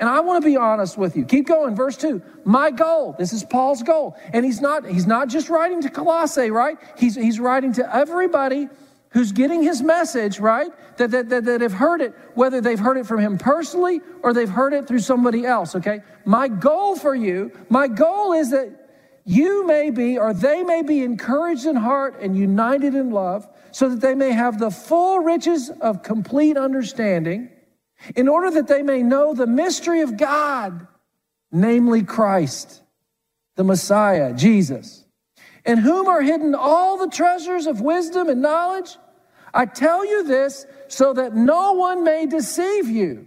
And 0.00 0.08
I 0.08 0.20
want 0.20 0.42
to 0.42 0.50
be 0.50 0.56
honest 0.56 0.96
with 0.96 1.14
you. 1.14 1.24
Keep 1.26 1.46
going. 1.46 1.76
Verse 1.76 1.96
2. 1.98 2.22
My 2.44 2.70
goal. 2.70 3.14
This 3.18 3.34
is 3.34 3.44
Paul's 3.44 3.82
goal. 3.82 4.16
And 4.32 4.44
he's 4.44 4.60
not 4.60 4.86
he's 4.86 5.06
not 5.06 5.28
just 5.28 5.50
writing 5.50 5.82
to 5.82 5.90
Colossae, 5.90 6.50
right? 6.50 6.78
He's 6.96 7.14
he's 7.14 7.38
writing 7.38 7.74
to 7.74 7.94
everybody 7.94 8.68
who's 9.10 9.32
getting 9.32 9.62
his 9.62 9.82
message, 9.82 10.38
right? 10.38 10.70
That, 10.96 11.10
that, 11.10 11.28
that, 11.30 11.44
that 11.44 11.60
have 11.60 11.72
heard 11.72 12.00
it, 12.00 12.14
whether 12.34 12.60
they've 12.60 12.78
heard 12.78 12.96
it 12.96 13.06
from 13.06 13.20
him 13.20 13.38
personally 13.38 14.00
or 14.22 14.32
they've 14.32 14.48
heard 14.48 14.72
it 14.72 14.86
through 14.86 15.00
somebody 15.00 15.44
else, 15.44 15.74
okay? 15.74 16.00
My 16.24 16.48
goal 16.48 16.96
for 16.96 17.14
you, 17.14 17.50
my 17.68 17.88
goal 17.88 18.32
is 18.32 18.50
that 18.50 18.70
you 19.24 19.66
may 19.66 19.90
be 19.90 20.16
or 20.16 20.32
they 20.32 20.62
may 20.62 20.82
be 20.82 21.02
encouraged 21.02 21.66
in 21.66 21.76
heart 21.76 22.20
and 22.20 22.36
united 22.36 22.94
in 22.94 23.10
love 23.10 23.48
so 23.72 23.88
that 23.88 24.00
they 24.00 24.14
may 24.14 24.30
have 24.30 24.58
the 24.58 24.70
full 24.70 25.18
riches 25.18 25.70
of 25.80 26.02
complete 26.02 26.56
understanding, 26.56 27.50
in 28.16 28.28
order 28.28 28.50
that 28.50 28.68
they 28.68 28.82
may 28.82 29.02
know 29.02 29.34
the 29.34 29.46
mystery 29.46 30.00
of 30.00 30.16
God, 30.16 30.86
namely 31.52 32.02
Christ, 32.02 32.82
the 33.56 33.64
Messiah, 33.64 34.32
Jesus, 34.32 35.04
in 35.66 35.78
whom 35.78 36.08
are 36.08 36.22
hidden 36.22 36.54
all 36.54 36.96
the 36.96 37.08
treasures 37.08 37.66
of 37.66 37.80
wisdom 37.80 38.28
and 38.28 38.40
knowledge. 38.40 38.96
I 39.52 39.66
tell 39.66 40.06
you 40.06 40.24
this 40.24 40.64
so 40.88 41.12
that 41.12 41.34
no 41.34 41.72
one 41.72 42.04
may 42.04 42.26
deceive 42.26 42.88
you, 42.88 43.26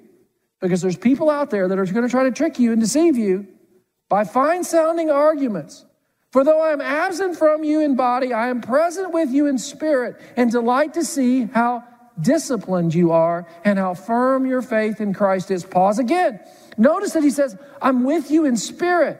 because 0.59 0.81
there's 0.81 0.97
people 0.97 1.29
out 1.29 1.49
there 1.49 1.67
that 1.67 1.77
are 1.77 1.85
going 1.85 2.05
to 2.05 2.11
try 2.11 2.23
to 2.23 2.31
trick 2.31 2.57
you 2.57 2.71
and 2.71 2.81
deceive 2.81 3.17
you 3.17 3.47
by 4.09 4.23
fine 4.23 4.63
sounding 4.63 5.11
arguments. 5.11 5.85
For 6.31 6.43
though 6.43 6.61
I 6.61 6.71
am 6.71 6.81
absent 6.81 7.37
from 7.37 7.63
you 7.63 7.81
in 7.81 7.95
body, 7.95 8.33
I 8.33 8.47
am 8.47 8.61
present 8.61 9.13
with 9.13 9.29
you 9.29 9.45
in 9.45 9.59
spirit 9.59 10.19
and 10.35 10.49
delight 10.49 10.95
to 10.95 11.05
see 11.05 11.45
how 11.45 11.83
disciplined 12.19 12.93
you 12.93 13.11
are 13.11 13.47
and 13.63 13.79
how 13.79 13.93
firm 13.93 14.45
your 14.45 14.61
faith 14.61 15.01
in 15.01 15.13
Christ 15.13 15.51
is. 15.51 15.63
Pause 15.63 15.99
again. 15.99 16.39
Notice 16.77 17.13
that 17.13 17.23
he 17.23 17.29
says, 17.29 17.57
I'm 17.81 18.03
with 18.03 18.31
you 18.31 18.45
in 18.45 18.57
spirit. 18.57 19.19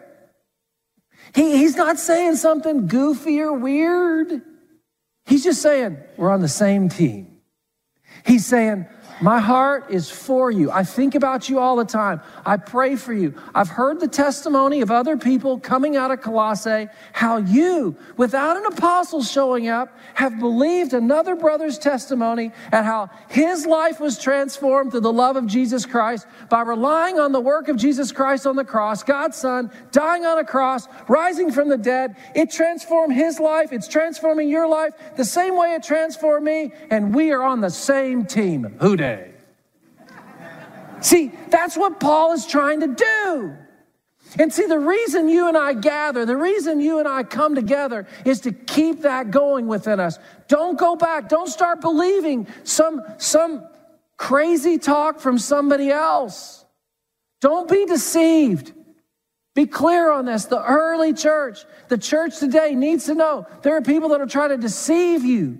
He, 1.36 1.58
he's 1.58 1.76
not 1.76 2.00
saying 2.00 2.36
something 2.36 2.88
goofy 2.88 3.40
or 3.42 3.54
weird. 3.54 4.42
He's 5.26 5.44
just 5.44 5.62
saying, 5.62 5.98
we're 6.18 6.32
on 6.32 6.42
the 6.42 6.48
same 6.48 6.90
team. 6.90 7.33
He's 8.26 8.46
saying, 8.46 8.88
my 9.22 9.40
heart 9.40 9.86
is 9.90 10.10
for 10.10 10.52
you. 10.52 10.70
I 10.70 10.84
think 10.84 11.16
about 11.16 11.48
you 11.48 11.58
all 11.58 11.78
the 11.78 11.86
time. 11.86 12.20
I 12.46 12.58
pray 12.58 12.98
for 12.98 13.14
you. 13.14 13.36
I've 13.56 13.70
heard 13.70 14.02
the 14.02 14.08
testimony 14.10 14.82
of 14.82 14.92
other 14.92 15.16
people 15.16 15.60
coming 15.60 15.96
out 15.96 16.12
of 16.12 16.20
Colossae, 16.20 16.90
how 17.14 17.38
you, 17.38 17.96
without 18.18 18.58
an 18.58 18.66
apostle 18.66 19.24
showing 19.24 19.70
up, 19.70 19.98
have 20.16 20.40
believed 20.40 20.94
another 20.94 21.38
brother's 21.38 21.78
testimony 21.78 22.52
and 22.74 22.86
how 22.86 23.10
his 23.30 23.66
life 23.66 24.02
was 24.02 24.20
transformed 24.20 24.92
through 24.92 25.00
the 25.00 25.14
love 25.14 25.38
of 25.38 25.48
Jesus 25.48 25.86
Christ 25.86 26.28
by 26.50 26.62
relying 26.62 27.18
on 27.18 27.32
the 27.32 27.40
work 27.40 27.70
of 27.70 27.78
Jesus 27.78 28.12
Christ 28.12 28.46
on 28.46 28.58
the 28.58 28.66
cross, 28.66 29.04
God's 29.04 29.38
Son, 29.38 29.72
dying 29.92 30.26
on 30.26 30.38
a 30.38 30.44
cross, 30.44 30.88
rising 31.08 31.50
from 31.50 31.70
the 31.70 31.78
dead. 31.78 32.18
It 32.36 32.52
transformed 32.52 33.14
his 33.14 33.40
life. 33.40 33.72
It's 33.72 33.88
transforming 33.88 34.50
your 34.50 34.68
life 34.68 34.94
the 35.16 35.24
same 35.24 35.56
way 35.56 35.76
it 35.76 35.84
transformed 35.84 36.46
me, 36.46 36.74
and 36.90 37.16
we 37.16 37.32
are 37.32 37.44
on 37.44 37.62
the 37.62 37.70
same 37.70 38.13
team. 38.22 38.78
Who 38.80 38.96
did? 38.96 39.34
See, 41.02 41.32
that's 41.50 41.76
what 41.76 42.00
Paul 42.00 42.32
is 42.32 42.46
trying 42.46 42.80
to 42.80 42.88
do. 42.88 43.58
And 44.40 44.52
see, 44.52 44.66
the 44.66 44.80
reason 44.80 45.28
you 45.30 45.48
and 45.48 45.58
I 45.58 45.74
gather, 45.74 46.26
the 46.26 46.38
reason 46.38 46.80
you 46.80 47.00
and 47.00 47.08
I 47.08 47.24
come 47.24 47.56
together 47.56 48.08
is 48.26 48.42
to 48.42 48.52
keep 48.52 49.02
that 49.02 49.30
going 49.30 49.68
within 49.68 50.00
us. 50.00 50.18
Don't 50.48 50.80
go 50.80 50.96
back. 50.96 51.30
Don't 51.30 51.50
start 51.50 51.82
believing 51.82 52.48
some, 52.64 53.02
some 53.18 53.68
crazy 54.18 54.78
talk 54.78 55.20
from 55.20 55.38
somebody 55.38 55.92
else. 55.92 56.66
Don't 57.42 57.70
be 57.70 57.86
deceived. 57.86 58.74
Be 59.54 59.68
clear 59.68 60.10
on 60.12 60.26
this. 60.26 60.46
The 60.46 60.64
early 60.64 61.14
church, 61.14 61.66
the 61.90 61.98
church 61.98 62.40
today 62.40 62.74
needs 62.74 63.06
to 63.06 63.16
know 63.16 63.46
there 63.62 63.76
are 63.76 63.82
people 63.82 64.10
that 64.10 64.22
are 64.22 64.26
trying 64.26 64.50
to 64.50 64.58
deceive 64.58 65.24
you 65.24 65.60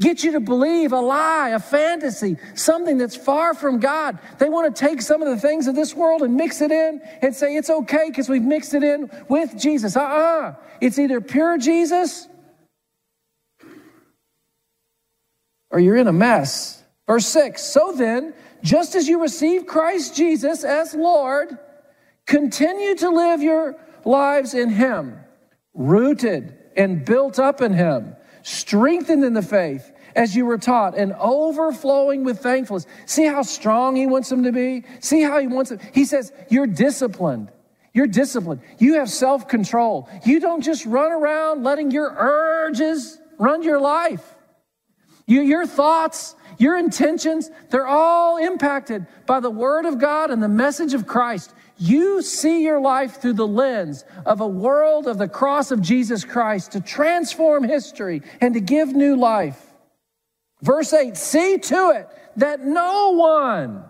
get 0.00 0.24
you 0.24 0.32
to 0.32 0.40
believe 0.40 0.92
a 0.92 1.00
lie, 1.00 1.50
a 1.50 1.58
fantasy, 1.58 2.36
something 2.54 2.98
that's 2.98 3.16
far 3.16 3.54
from 3.54 3.80
God. 3.80 4.18
They 4.38 4.48
want 4.48 4.74
to 4.74 4.80
take 4.88 5.00
some 5.00 5.22
of 5.22 5.28
the 5.28 5.38
things 5.38 5.66
of 5.66 5.74
this 5.74 5.94
world 5.94 6.22
and 6.22 6.34
mix 6.34 6.60
it 6.60 6.70
in 6.70 7.00
and 7.22 7.34
say 7.34 7.56
it's 7.56 7.70
okay 7.70 8.08
because 8.08 8.28
we've 8.28 8.42
mixed 8.42 8.74
it 8.74 8.82
in 8.82 9.10
with 9.28 9.58
Jesus. 9.58 9.96
Uh 9.96 10.00
uh-uh. 10.00 10.48
uh 10.48 10.54
It's 10.80 10.98
either 10.98 11.20
pure 11.20 11.58
Jesus 11.58 12.28
or 15.70 15.80
you're 15.80 15.96
in 15.96 16.08
a 16.08 16.12
mess. 16.12 16.82
Verse 17.06 17.26
6 17.26 17.62
So 17.62 17.92
then, 17.96 18.34
just 18.62 18.94
as 18.94 19.08
you 19.08 19.20
receive 19.20 19.66
Christ 19.66 20.16
Jesus 20.16 20.64
as 20.64 20.94
Lord, 20.94 21.58
continue 22.26 22.94
to 22.96 23.10
live 23.10 23.42
your 23.42 23.76
lives 24.04 24.54
in 24.54 24.70
Him, 24.70 25.18
rooted 25.74 26.56
and 26.76 27.04
built 27.04 27.38
up 27.38 27.60
in 27.60 27.72
Him 27.72 28.13
strengthened 28.44 29.24
in 29.24 29.34
the 29.34 29.42
faith 29.42 29.90
as 30.14 30.36
you 30.36 30.46
were 30.46 30.58
taught, 30.58 30.96
and 30.96 31.12
overflowing 31.14 32.22
with 32.22 32.38
thankfulness. 32.38 32.86
See 33.04 33.26
how 33.26 33.42
strong 33.42 33.96
he 33.96 34.06
wants 34.06 34.28
them 34.28 34.44
to 34.44 34.52
be? 34.52 34.84
See 35.00 35.22
how 35.22 35.40
he 35.40 35.48
wants 35.48 35.70
them. 35.70 35.80
He 35.92 36.04
says, 36.04 36.32
You're 36.48 36.68
disciplined. 36.68 37.50
You're 37.92 38.06
disciplined. 38.06 38.60
You 38.78 38.94
have 38.94 39.10
self 39.10 39.48
control. 39.48 40.08
You 40.24 40.38
don't 40.38 40.62
just 40.62 40.86
run 40.86 41.10
around 41.10 41.64
letting 41.64 41.90
your 41.90 42.14
urges 42.16 43.18
run 43.38 43.62
your 43.62 43.80
life. 43.80 44.34
You, 45.26 45.40
your 45.40 45.66
thoughts, 45.66 46.36
your 46.58 46.78
intentions, 46.78 47.50
they're 47.70 47.86
all 47.86 48.36
impacted 48.36 49.06
by 49.26 49.40
the 49.40 49.50
Word 49.50 49.86
of 49.86 49.98
God 49.98 50.30
and 50.30 50.42
the 50.42 50.48
message 50.48 50.94
of 50.94 51.06
Christ. 51.06 51.52
You 51.76 52.22
see 52.22 52.62
your 52.62 52.80
life 52.80 53.20
through 53.20 53.34
the 53.34 53.46
lens 53.46 54.04
of 54.24 54.40
a 54.40 54.46
world 54.46 55.06
of 55.06 55.18
the 55.18 55.28
cross 55.28 55.70
of 55.70 55.80
Jesus 55.80 56.24
Christ 56.24 56.72
to 56.72 56.80
transform 56.80 57.64
history 57.64 58.22
and 58.40 58.54
to 58.54 58.60
give 58.60 58.92
new 58.92 59.16
life. 59.16 59.60
Verse 60.62 60.92
8 60.92 61.16
See 61.16 61.58
to 61.58 61.90
it 61.90 62.08
that 62.36 62.64
no 62.64 63.10
one 63.10 63.84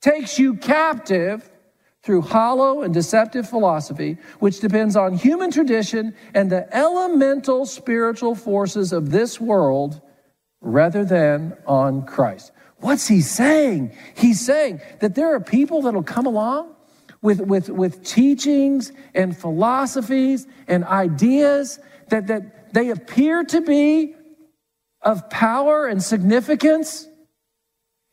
takes 0.00 0.38
you 0.38 0.54
captive 0.54 1.50
through 2.02 2.20
hollow 2.20 2.82
and 2.82 2.92
deceptive 2.92 3.48
philosophy, 3.48 4.18
which 4.38 4.60
depends 4.60 4.94
on 4.94 5.14
human 5.14 5.50
tradition 5.50 6.14
and 6.34 6.52
the 6.52 6.74
elemental 6.76 7.64
spiritual 7.64 8.34
forces 8.34 8.92
of 8.92 9.10
this 9.10 9.40
world 9.40 10.02
rather 10.64 11.04
than 11.04 11.56
on 11.66 12.06
Christ. 12.06 12.52
What's 12.78 13.06
he 13.06 13.20
saying? 13.20 13.96
He's 14.14 14.44
saying 14.44 14.80
that 15.00 15.14
there 15.14 15.34
are 15.34 15.40
people 15.40 15.82
that'll 15.82 16.02
come 16.02 16.26
along 16.26 16.74
with, 17.22 17.40
with, 17.40 17.70
with 17.70 18.04
teachings 18.04 18.92
and 19.14 19.36
philosophies 19.36 20.46
and 20.68 20.84
ideas 20.84 21.78
that, 22.08 22.26
that 22.26 22.74
they 22.74 22.90
appear 22.90 23.44
to 23.44 23.60
be 23.60 24.14
of 25.00 25.30
power 25.30 25.86
and 25.86 26.02
significance 26.02 27.08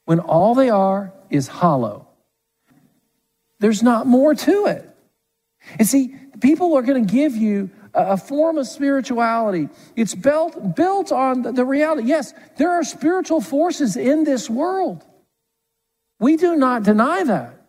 when 0.05 0.19
all 0.19 0.55
they 0.55 0.69
are 0.69 1.13
is 1.29 1.47
hollow. 1.47 2.07
There's 3.59 3.83
not 3.83 4.07
more 4.07 4.33
to 4.33 4.65
it. 4.65 4.89
And 5.77 5.87
see, 5.87 6.15
people 6.39 6.75
are 6.75 6.81
going 6.81 7.05
to 7.05 7.11
give 7.11 7.35
you 7.35 7.69
a, 7.93 8.17
form 8.17 8.57
of 8.57 8.67
spirituality. 8.67 9.69
It's 9.95 10.15
built, 10.15 10.75
built 10.75 11.11
on 11.11 11.41
the 11.41 11.65
reality. 11.65 12.07
Yes, 12.07 12.33
there 12.57 12.71
are 12.71 12.83
spiritual 12.83 13.41
forces 13.41 13.95
in 13.97 14.23
this 14.23 14.49
world. 14.49 15.05
We 16.19 16.37
do 16.37 16.55
not 16.55 16.83
deny 16.83 17.23
that. 17.23 17.60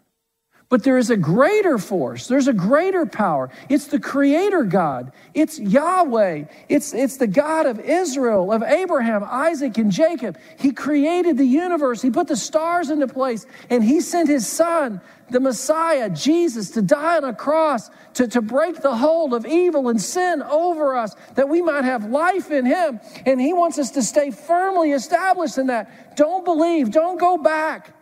But 0.73 0.85
there 0.85 0.97
is 0.97 1.11
a 1.11 1.19
greater 1.19 1.77
force. 1.77 2.29
There's 2.29 2.49
a 2.49 2.53
greater 2.55 3.05
power. 3.05 3.51
It's 3.69 3.89
the 3.89 4.01
creator 4.01 4.63
God. 4.63 5.13
It's 5.35 5.59
Yahweh. 5.59 6.45
It's, 6.71 6.95
it's 6.95 7.19
the 7.19 7.27
God 7.27 7.67
of 7.67 7.79
Israel, 7.79 8.51
of 8.51 8.63
Abraham, 8.63 9.23
Isaac, 9.23 9.77
and 9.77 9.93
Jacob. 9.93 10.39
He 10.59 10.73
created 10.73 11.37
the 11.37 11.45
universe. 11.45 12.01
He 12.01 12.11
put 12.11 12.27
the 12.27 12.39
stars 12.39 12.89
into 12.89 13.07
place 13.07 13.45
and 13.69 13.85
he 13.85 14.01
sent 14.01 14.31
his 14.31 14.47
son, 14.47 15.03
the 15.29 15.41
Messiah, 15.41 16.09
Jesus, 16.09 16.71
to 16.71 16.81
die 16.81 17.19
on 17.19 17.25
a 17.25 17.35
cross 17.35 17.91
to, 18.15 18.27
to 18.29 18.41
break 18.41 18.81
the 18.81 18.97
hold 18.97 19.35
of 19.35 19.45
evil 19.45 19.91
and 19.91 20.01
sin 20.01 20.41
over 20.41 20.97
us 20.97 21.15
that 21.35 21.51
we 21.51 21.61
might 21.61 21.85
have 21.85 22.07
life 22.07 22.51
in 22.51 22.65
him. 22.65 22.99
And 23.27 23.39
he 23.39 23.53
wants 23.53 23.79
us 23.79 23.91
to 23.91 24.03
stay 24.03 24.31
firmly 24.31 24.93
established 24.93 25.59
in 25.59 25.67
that. 25.67 26.17
Don't 26.17 26.47
believe. 26.47 26.91
Don't 26.91 27.21
go 27.21 27.37
back. 27.37 27.95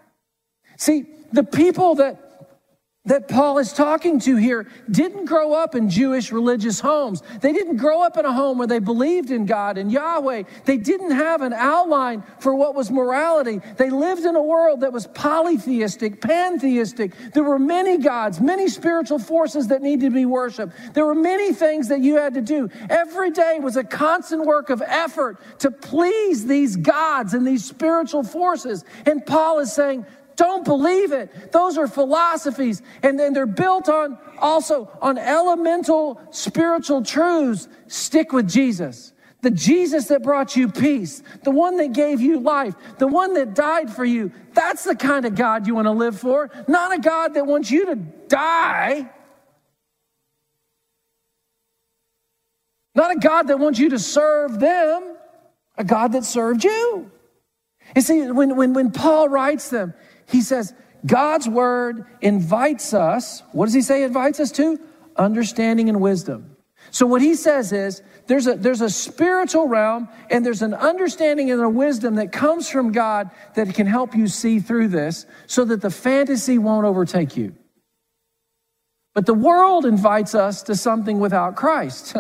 See, 0.77 1.07
the 1.33 1.43
people 1.43 1.97
that 1.97 2.30
that 3.11 3.27
Paul 3.27 3.59
is 3.59 3.73
talking 3.73 4.21
to 4.21 4.37
here 4.37 4.69
didn't 4.89 5.25
grow 5.25 5.53
up 5.53 5.75
in 5.75 5.91
Jewish 5.91 6.31
religious 6.31 6.79
homes. 6.79 7.25
They 7.41 7.53
didn't 7.53 7.77
grow 7.77 8.03
up 8.03 8.17
in 8.17 8.25
a 8.25 8.33
home 8.33 8.57
where 8.57 8.69
they 8.69 8.79
believed 8.79 9.33
in 9.33 9.47
God 9.47 9.79
and 9.79 9.91
Yahweh. 9.91 10.45
They 10.65 10.77
didn't 10.77 11.11
have 11.11 11.43
an 11.43 11.53
outline 11.53 12.23
for 12.39 12.55
what 12.55 12.77
was 12.77 12.89
morality. 12.89 13.61
They 13.77 13.91
lived 13.91 14.25
in 14.25 14.37
a 14.37 14.43
world 14.43 14.83
that 14.83 14.93
was 14.93 15.09
polytheistic, 15.09 16.21
pantheistic. 16.21 17.13
There 17.35 17.43
were 17.43 17.59
many 17.59 17.99
gods, 17.99 18.41
many 18.41 18.69
spiritual 18.69 19.19
forces 19.19 19.67
that 19.69 19.83
needed 19.83 20.07
to 20.07 20.11
be 20.11 20.25
worshiped. 20.25 20.73
There 20.95 21.05
were 21.05 21.17
many 21.17 21.53
things 21.53 21.89
that 21.89 22.03
you 22.03 22.15
had 22.15 22.35
to 22.35 22.41
do. 22.41 22.71
Every 22.89 23.33
day 23.33 23.59
was 23.61 23.77
a 23.77 23.83
constant 23.83 24.47
work 24.47 24.71
of 24.71 24.83
effort 24.87 25.39
to 25.59 25.73
please 25.73 26.47
these 26.47 26.77
gods 26.77 27.35
and 27.35 27.45
these 27.45 27.65
spiritual 27.65 28.23
forces. 28.23 28.85
And 29.05 29.27
Paul 29.27 29.59
is 29.59 29.73
saying, 29.73 30.07
don't 30.37 30.65
believe 30.65 31.13
it. 31.13 31.53
Those 31.53 31.79
are 31.79 31.87
philosophies, 31.87 32.83
and 33.03 33.19
then 33.19 33.33
they're 33.33 33.47
built 33.47 33.89
on 33.89 34.19
also 34.39 34.91
on 35.01 35.19
elemental 35.19 36.21
spiritual 36.31 37.03
truths. 37.03 37.69
Stick 37.89 38.33
with 38.33 38.49
Jesus. 38.49 39.13
The 39.43 39.51
Jesus 39.51 40.09
that 40.09 40.23
brought 40.23 40.55
you 40.55 40.69
peace, 40.69 41.23
the 41.45 41.51
one 41.51 41.79
that 41.79 41.95
gave 41.95 42.21
you 42.21 42.41
life, 42.41 42.75
the 42.99 43.07
one 43.07 43.33
that 43.35 43.55
died 43.55 43.91
for 43.91 44.05
you. 44.05 44.33
That's 44.53 44.85
the 44.85 44.95
kind 44.95 45.25
of 45.25 45.35
God 45.35 45.67
you 45.67 45.75
want 45.75 45.87
to 45.87 45.93
live 45.93 46.21
for, 46.21 46.51
not 46.69 46.93
a 46.95 46.99
God 46.99 47.35
that 47.35 47.47
wants 47.47 47.71
you 47.71 47.87
to 47.87 47.97
die. 47.97 49.11
Not 52.95 53.17
a 53.17 53.19
God 53.19 53.45
that 53.49 53.59
wants 53.59 53.79
you 53.79 53.91
to 53.91 53.99
serve 53.99 54.61
them. 54.61 55.17
a 55.79 55.85
God 55.85 56.13
that 56.13 56.25
served 56.25 56.63
you. 56.63 57.11
You 57.97 58.03
see, 58.03 58.31
when, 58.31 58.57
when, 58.57 58.75
when 58.75 58.91
Paul 58.91 59.29
writes 59.29 59.71
them, 59.71 59.95
he 60.31 60.41
says, 60.41 60.73
God's 61.05 61.49
word 61.49 62.07
invites 62.21 62.95
us, 62.95 63.43
what 63.53 63.67
does 63.67 63.75
he 63.75 63.83
say 63.83 64.03
invites 64.03 64.41
us 64.41 64.53
to? 64.53 64.79
Understanding 65.17 65.89
and 65.89 66.01
wisdom. 66.01 66.57
So 66.91 67.07
what 67.07 67.23
he 67.23 67.35
says 67.35 67.73
is 67.73 68.03
there's 68.27 68.47
a, 68.47 68.55
there's 68.55 68.81
a 68.81 68.91
spiritual 68.91 69.69
realm 69.69 70.09
and 70.31 70.45
there's 70.45 70.63
an 70.63 70.75
understanding 70.75 71.51
and 71.51 71.61
a 71.61 71.69
wisdom 71.69 72.17
that 72.17 72.33
comes 72.33 72.69
from 72.69 72.93
God 72.93 73.31
that 73.55 73.75
can 73.75 73.87
help 73.87 74.15
you 74.15 74.27
see 74.27 74.61
through 74.61 74.89
this 74.89 75.27
so 75.47 75.65
that 75.67 75.81
the 75.81 75.91
fantasy 75.91 76.59
won't 76.59 76.87
overtake 76.87 77.37
you. 77.37 77.55
But 79.15 79.27
the 79.27 79.35
world 79.35 79.85
invites 79.85 80.35
us 80.35 80.63
to 80.65 80.75
something 80.75 81.21
without 81.21 81.57
Christ. 81.57 82.17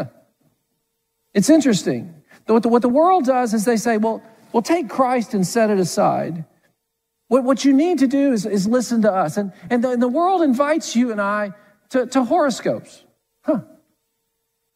it's 1.35 1.51
interesting. 1.51 2.15
What 2.47 2.63
the, 2.63 2.69
what 2.69 2.83
the 2.83 2.89
world 2.89 3.25
does 3.25 3.55
is 3.55 3.65
they 3.65 3.77
say, 3.77 3.97
well, 3.97 4.23
we'll 4.53 4.63
take 4.63 4.89
Christ 4.89 5.35
and 5.35 5.47
set 5.47 5.71
it 5.71 5.79
aside. 5.79 6.45
What, 7.31 7.45
what 7.45 7.65
you 7.65 7.73
need 7.73 8.01
to 8.01 8.09
do 8.09 8.33
is, 8.33 8.45
is 8.45 8.67
listen 8.67 9.03
to 9.03 9.13
us. 9.13 9.37
And, 9.37 9.53
and, 9.71 9.85
the, 9.85 9.91
and 9.91 10.03
the 10.03 10.09
world 10.09 10.43
invites 10.43 10.97
you 10.97 11.13
and 11.13 11.21
I 11.21 11.53
to, 11.91 12.05
to 12.07 12.25
horoscopes. 12.25 13.05
Huh. 13.45 13.61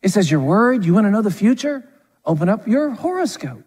It 0.02 0.11
says, 0.11 0.30
You're 0.30 0.38
worried? 0.38 0.84
You 0.84 0.94
want 0.94 1.08
to 1.08 1.11
know 1.11 1.20
the 1.20 1.32
future? 1.32 1.82
Open 2.25 2.49
up 2.49 2.68
your 2.68 2.90
horoscope. 2.90 3.64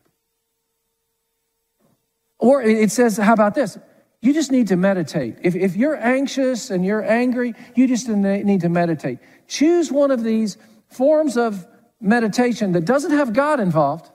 Or 2.40 2.62
it 2.62 2.90
says, 2.90 3.18
How 3.18 3.34
about 3.34 3.56
this? 3.56 3.78
You 4.22 4.34
just 4.34 4.54
need 4.54 4.70
to 4.70 4.78
meditate. 4.78 5.36
If, 5.42 5.54
if 5.54 5.76
you're 5.76 6.02
anxious 6.02 6.70
and 6.70 6.86
you're 6.86 7.04
angry, 7.04 7.56
you 7.76 7.90
just 7.90 8.08
need 8.08 8.62
to 8.62 8.70
meditate. 8.70 9.20
Choose 9.50 9.92
one 9.92 10.12
of 10.12 10.24
these 10.24 10.56
forms 10.88 11.36
of 11.36 11.68
meditation 12.00 12.72
that 12.72 12.86
doesn't 12.86 13.12
have 13.12 13.34
God 13.34 13.60
involved 13.60 14.10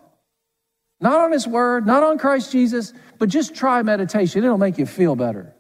not 1.03 1.21
on 1.21 1.33
His 1.33 1.47
Word, 1.47 1.87
not 1.87 2.03
on 2.03 2.17
Christ 2.17 2.53
Jesus, 2.53 2.93
but 3.19 3.29
just 3.29 3.55
try 3.55 3.83
meditation. 3.83 4.45
It'll 4.45 4.57
make 4.57 4.79
you 4.79 4.87
feel 4.87 5.17
better. 5.17 5.55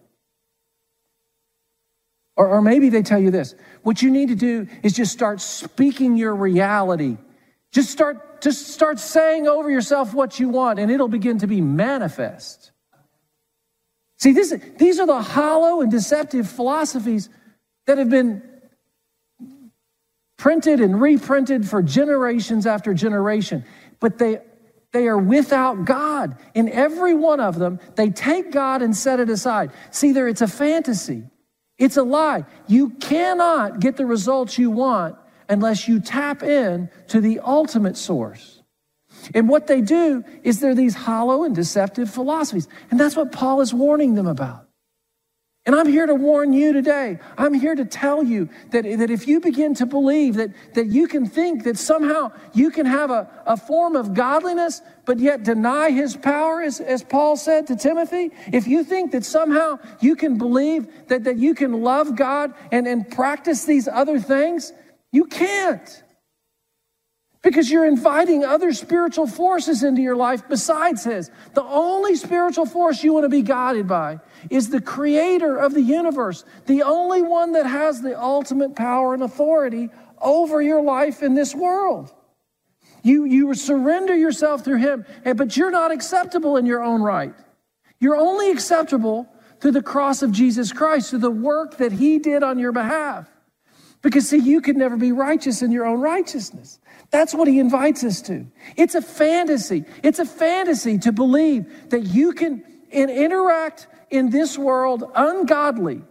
Or, 2.36 2.48
or 2.48 2.62
maybe 2.62 2.88
they 2.88 3.02
tell 3.02 3.20
you 3.20 3.30
this 3.30 3.54
what 3.82 4.00
you 4.00 4.10
need 4.10 4.28
to 4.28 4.34
do 4.34 4.66
is 4.82 4.92
just 4.92 5.12
start 5.12 5.40
speaking 5.40 6.16
your 6.16 6.34
reality. 6.34 7.18
Just 7.72 7.90
start, 7.90 8.42
just 8.42 8.68
start 8.68 8.98
saying 8.98 9.48
over 9.48 9.70
yourself 9.70 10.14
what 10.14 10.38
you 10.38 10.48
want, 10.48 10.78
and 10.78 10.90
it'll 10.90 11.08
begin 11.08 11.38
to 11.38 11.46
be 11.46 11.60
manifest. 11.60 12.70
See, 14.18 14.32
this, 14.32 14.54
these 14.78 15.00
are 15.00 15.06
the 15.06 15.22
hollow 15.22 15.80
and 15.80 15.90
deceptive 15.90 16.48
philosophies 16.48 17.28
that 17.86 17.98
have 17.98 18.10
been 18.10 18.42
printed 20.36 20.80
and 20.80 21.00
reprinted 21.00 21.68
for 21.68 21.82
generations 21.82 22.66
after 22.66 22.94
generation, 22.94 23.64
but 24.00 24.18
they 24.18 24.40
they 24.92 25.08
are 25.08 25.18
without 25.18 25.84
God. 25.84 26.36
In 26.54 26.68
every 26.68 27.14
one 27.14 27.40
of 27.40 27.58
them, 27.58 27.80
they 27.96 28.10
take 28.10 28.52
God 28.52 28.82
and 28.82 28.96
set 28.96 29.20
it 29.20 29.30
aside. 29.30 29.72
See, 29.90 30.12
there, 30.12 30.28
it's 30.28 30.42
a 30.42 30.48
fantasy. 30.48 31.24
It's 31.78 31.96
a 31.96 32.02
lie. 32.02 32.44
You 32.68 32.90
cannot 32.90 33.80
get 33.80 33.96
the 33.96 34.06
results 34.06 34.58
you 34.58 34.70
want 34.70 35.16
unless 35.48 35.88
you 35.88 35.98
tap 35.98 36.42
in 36.42 36.90
to 37.08 37.20
the 37.20 37.40
ultimate 37.40 37.96
source. 37.96 38.62
And 39.34 39.48
what 39.48 39.66
they 39.66 39.80
do 39.80 40.24
is 40.42 40.60
they're 40.60 40.74
these 40.74 40.94
hollow 40.94 41.44
and 41.44 41.54
deceptive 41.54 42.10
philosophies. 42.10 42.68
And 42.90 43.00
that's 43.00 43.16
what 43.16 43.32
Paul 43.32 43.60
is 43.60 43.72
warning 43.72 44.14
them 44.14 44.26
about. 44.26 44.68
And 45.64 45.76
I'm 45.76 45.86
here 45.86 46.06
to 46.06 46.14
warn 46.14 46.52
you 46.52 46.72
today. 46.72 47.20
I'm 47.38 47.54
here 47.54 47.76
to 47.76 47.84
tell 47.84 48.24
you 48.24 48.48
that, 48.70 48.82
that 48.82 49.10
if 49.10 49.28
you 49.28 49.38
begin 49.38 49.74
to 49.74 49.86
believe 49.86 50.34
that, 50.34 50.50
that 50.74 50.88
you 50.88 51.06
can 51.06 51.24
think 51.24 51.62
that 51.64 51.78
somehow 51.78 52.32
you 52.52 52.72
can 52.72 52.84
have 52.84 53.12
a, 53.12 53.28
a 53.46 53.56
form 53.56 53.94
of 53.94 54.12
godliness, 54.12 54.82
but 55.06 55.20
yet 55.20 55.44
deny 55.44 55.90
his 55.90 56.16
power, 56.16 56.62
as, 56.62 56.80
as 56.80 57.04
Paul 57.04 57.36
said 57.36 57.68
to 57.68 57.76
Timothy, 57.76 58.32
if 58.52 58.66
you 58.66 58.82
think 58.82 59.12
that 59.12 59.24
somehow 59.24 59.78
you 60.00 60.16
can 60.16 60.36
believe 60.36 60.88
that, 61.06 61.22
that 61.24 61.38
you 61.38 61.54
can 61.54 61.82
love 61.82 62.16
God 62.16 62.54
and, 62.72 62.88
and 62.88 63.08
practice 63.08 63.64
these 63.64 63.86
other 63.86 64.18
things, 64.18 64.72
you 65.12 65.26
can't. 65.26 66.02
Because 67.42 67.68
you're 67.70 67.84
inviting 67.84 68.44
other 68.44 68.72
spiritual 68.72 69.26
forces 69.26 69.82
into 69.82 70.00
your 70.00 70.14
life 70.14 70.48
besides 70.48 71.04
His. 71.04 71.30
The 71.54 71.64
only 71.64 72.14
spiritual 72.14 72.66
force 72.66 73.02
you 73.02 73.12
want 73.12 73.24
to 73.24 73.28
be 73.28 73.42
guided 73.42 73.88
by 73.88 74.20
is 74.48 74.70
the 74.70 74.80
creator 74.80 75.56
of 75.56 75.74
the 75.74 75.82
universe, 75.82 76.44
the 76.66 76.82
only 76.82 77.20
one 77.20 77.52
that 77.52 77.66
has 77.66 78.00
the 78.00 78.20
ultimate 78.20 78.76
power 78.76 79.12
and 79.12 79.24
authority 79.24 79.90
over 80.20 80.62
your 80.62 80.82
life 80.82 81.22
in 81.22 81.34
this 81.34 81.52
world. 81.52 82.14
You, 83.02 83.24
you 83.24 83.52
surrender 83.54 84.14
yourself 84.14 84.64
through 84.64 84.78
Him, 84.78 85.04
but 85.24 85.56
you're 85.56 85.72
not 85.72 85.90
acceptable 85.90 86.56
in 86.56 86.64
your 86.64 86.82
own 86.82 87.02
right. 87.02 87.34
You're 87.98 88.16
only 88.16 88.52
acceptable 88.52 89.28
through 89.60 89.72
the 89.72 89.82
cross 89.82 90.22
of 90.22 90.30
Jesus 90.30 90.72
Christ, 90.72 91.10
through 91.10 91.20
the 91.20 91.30
work 91.30 91.78
that 91.78 91.92
He 91.92 92.18
did 92.18 92.44
on 92.44 92.58
your 92.58 92.72
behalf. 92.72 93.28
Because, 94.02 94.28
see, 94.28 94.38
you 94.38 94.60
could 94.60 94.76
never 94.76 94.96
be 94.96 95.12
righteous 95.12 95.62
in 95.62 95.70
your 95.70 95.86
own 95.86 96.00
righteousness. 96.00 96.80
That's 97.12 97.34
what 97.34 97.46
he 97.46 97.58
invites 97.58 98.02
us 98.02 98.22
to. 98.22 98.46
It's 98.76 98.94
a 98.94 99.02
fantasy. 99.02 99.84
It's 100.02 100.18
a 100.18 100.24
fantasy 100.24 100.98
to 100.98 101.12
believe 101.12 101.90
that 101.90 102.00
you 102.00 102.32
can 102.32 102.64
interact 102.90 103.86
in 104.10 104.30
this 104.30 104.58
world 104.58 105.04
ungodly 105.14 106.02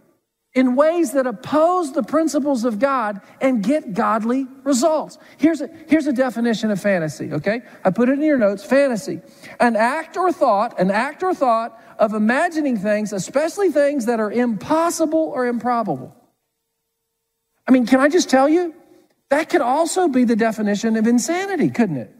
in 0.54 0.76
ways 0.76 1.12
that 1.12 1.26
oppose 1.26 1.92
the 1.92 2.02
principles 2.02 2.64
of 2.64 2.78
God 2.78 3.20
and 3.40 3.64
get 3.64 3.94
godly 3.94 4.46
results. 4.64 5.18
Here's 5.38 5.60
a, 5.60 5.68
here's 5.88 6.06
a 6.06 6.12
definition 6.12 6.70
of 6.70 6.80
fantasy, 6.80 7.32
okay? 7.32 7.62
I 7.84 7.90
put 7.90 8.08
it 8.08 8.12
in 8.12 8.22
your 8.22 8.38
notes 8.38 8.62
fantasy. 8.62 9.22
An 9.60 9.76
act 9.76 10.16
or 10.16 10.30
thought, 10.30 10.78
an 10.78 10.90
act 10.90 11.22
or 11.22 11.34
thought 11.34 11.82
of 11.98 12.12
imagining 12.12 12.76
things, 12.76 13.12
especially 13.12 13.70
things 13.70 14.06
that 14.06 14.20
are 14.20 14.30
impossible 14.30 15.32
or 15.34 15.46
improbable. 15.46 16.14
I 17.66 17.72
mean, 17.72 17.86
can 17.86 18.00
I 18.00 18.08
just 18.08 18.28
tell 18.28 18.48
you? 18.48 18.74
That 19.32 19.48
could 19.48 19.62
also 19.62 20.08
be 20.08 20.24
the 20.24 20.36
definition 20.36 20.94
of 20.94 21.06
insanity, 21.06 21.70
couldn't 21.70 21.96
it? 21.96 22.14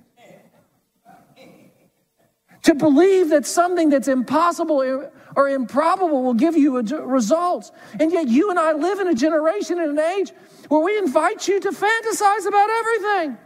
To 2.62 2.74
believe 2.74 3.28
that 3.28 3.44
something 3.44 3.90
that's 3.90 4.08
impossible 4.08 5.10
or 5.36 5.48
improbable 5.50 6.22
will 6.22 6.32
give 6.32 6.56
you 6.56 6.80
results. 6.80 7.70
And 8.00 8.12
yet, 8.12 8.28
you 8.28 8.48
and 8.48 8.58
I 8.58 8.72
live 8.72 8.98
in 8.98 9.08
a 9.08 9.14
generation 9.14 9.78
and 9.78 9.90
an 9.90 9.98
age 9.98 10.32
where 10.68 10.80
we 10.80 10.96
invite 10.96 11.46
you 11.46 11.60
to 11.60 11.68
fantasize 11.68 12.46
about 12.46 12.70
everything. 12.70 13.36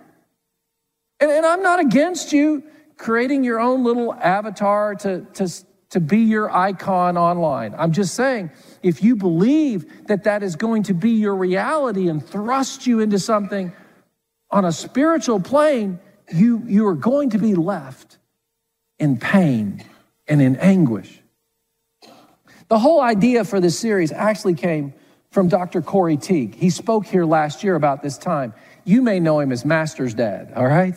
And, 1.19 1.33
and 1.33 1.45
I'm 1.45 1.61
not 1.61 1.81
against 1.81 2.33
you 2.33 2.63
creating 2.97 3.43
your 3.43 3.59
own 3.59 3.83
little 3.83 4.15
avatar 4.15 4.95
to, 4.95 5.23
to, 5.35 5.53
to 5.91 5.99
be 5.99 6.19
your 6.19 6.55
icon 6.55 7.19
online. 7.19 7.75
I'm 7.77 7.91
just 7.91 8.15
saying, 8.15 8.53
if 8.87 9.03
you 9.03 9.17
believe 9.17 10.07
that 10.07 10.25
that 10.25 10.45
is 10.45 10.55
going 10.55 10.85
to 10.85 10.95
be 10.95 11.11
your 11.11 11.35
reality 11.35 12.09
and 12.09 12.25
thrust 12.25 12.87
you 12.87 13.01
into 13.01 13.19
something 13.19 13.73
on 14.49 14.65
a 14.65 14.71
spiritual 14.71 15.41
plane, 15.41 15.99
you, 16.33 16.63
you 16.67 16.87
are 16.87 16.95
going 16.95 17.31
to 17.31 17.39
be 17.39 17.57
left 17.57 18.19
in 19.01 19.19
pain 19.19 19.83
and 20.29 20.41
in 20.41 20.55
anguish. 20.57 21.21
The 22.69 22.79
whole 22.79 23.01
idea 23.01 23.45
for 23.45 23.59
this 23.59 23.77
series 23.77 24.13
actually 24.13 24.55
came 24.55 24.95
from 25.33 25.49
Dr. 25.49 25.83
Corey 25.83 26.17
Teague. 26.17 26.55
He 26.55 26.71
spoke 26.71 27.07
here 27.07 27.25
last 27.25 27.65
year 27.65 27.75
about 27.75 28.05
this 28.05 28.17
time. 28.17 28.55
You 28.85 29.03
may 29.03 29.19
know 29.19 29.41
him 29.41 29.51
as 29.51 29.65
Master's 29.65 30.15
Dad, 30.15 30.53
all 30.55 30.67
right? 30.67 30.97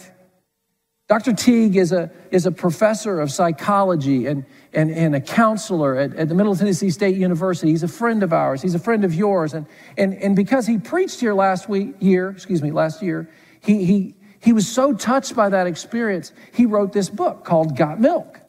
Dr. 1.10 1.34
Teague 1.34 1.76
is 1.76 1.92
a, 1.92 2.12
is 2.30 2.46
a 2.46 2.52
professor 2.52 3.20
of 3.20 3.32
psychology 3.32 4.28
and, 4.28 4.46
and, 4.74 4.92
and 4.92 5.16
a 5.16 5.20
counselor 5.20 5.96
at, 5.98 6.16
at 6.16 6.30
the 6.30 6.36
Middle 6.36 6.56
Tennessee 6.56 6.92
State 6.92 7.16
University. 7.16 7.72
He's 7.72 7.82
a 7.82 7.88
friend 7.88 8.22
of 8.22 8.32
ours. 8.32 8.62
He's 8.62 8.76
a 8.76 8.80
friend 8.80 9.04
of 9.04 9.16
yours. 9.16 9.56
And, 9.56 9.66
and, 9.98 10.14
and 10.14 10.36
because 10.36 10.68
he 10.68 10.78
preached 10.78 11.20
here 11.20 11.34
last 11.34 11.68
week, 11.68 11.96
year, 12.00 12.30
excuse 12.30 12.62
me, 12.62 12.70
last 12.70 13.02
year, 13.02 13.28
he, 13.60 13.86
he, 13.86 14.16
he 14.40 14.54
was 14.54 14.68
so 14.68 14.94
touched 14.94 15.36
by 15.36 15.50
that 15.50 15.66
experience, 15.66 16.32
he 16.54 16.68
wrote 16.68 16.94
this 16.94 17.10
book 17.10 17.44
called 17.44 17.76
Got 17.76 18.00
Milk. 18.00 18.40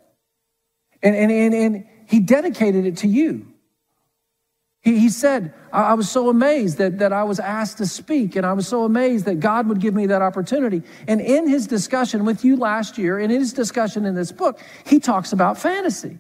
And, 1.03 1.17
and, 1.17 1.33
and, 1.33 1.55
and 1.55 1.87
he 2.07 2.21
dedicated 2.21 2.85
it 2.85 2.99
to 2.99 3.09
you. 3.09 3.50
He, 4.83 4.99
he 4.99 5.09
said, 5.11 5.53
I, 5.73 5.83
I 5.83 5.95
was 5.95 6.09
so 6.11 6.31
amazed 6.31 6.79
that, 6.79 6.99
that 6.99 7.13
I 7.13 7.25
was 7.25 7.39
asked 7.39 7.79
to 7.79 7.87
speak, 7.87 8.37
and 8.37 8.47
I 8.47 8.53
was 8.53 8.67
so 8.67 8.85
amazed 8.85 9.27
that 9.27 9.41
God 9.41 9.69
would 9.69 9.81
give 9.81 9.95
me 9.95 10.07
that 10.07 10.23
opportunity. 10.23 10.83
And 11.07 11.21
in 11.21 11.49
his 11.49 11.67
discussion 11.67 12.25
with 12.25 12.45
you 12.45 12.57
last 12.57 12.97
year, 12.97 13.19
and 13.19 13.31
in 13.31 13.41
his 13.41 13.53
discussion 13.53 14.07
in 14.07 14.15
this 14.15 14.33
book, 14.33 14.61
he 14.87 14.99
talks 14.99 15.33
about 15.33 15.59
fantasy. 15.59 16.19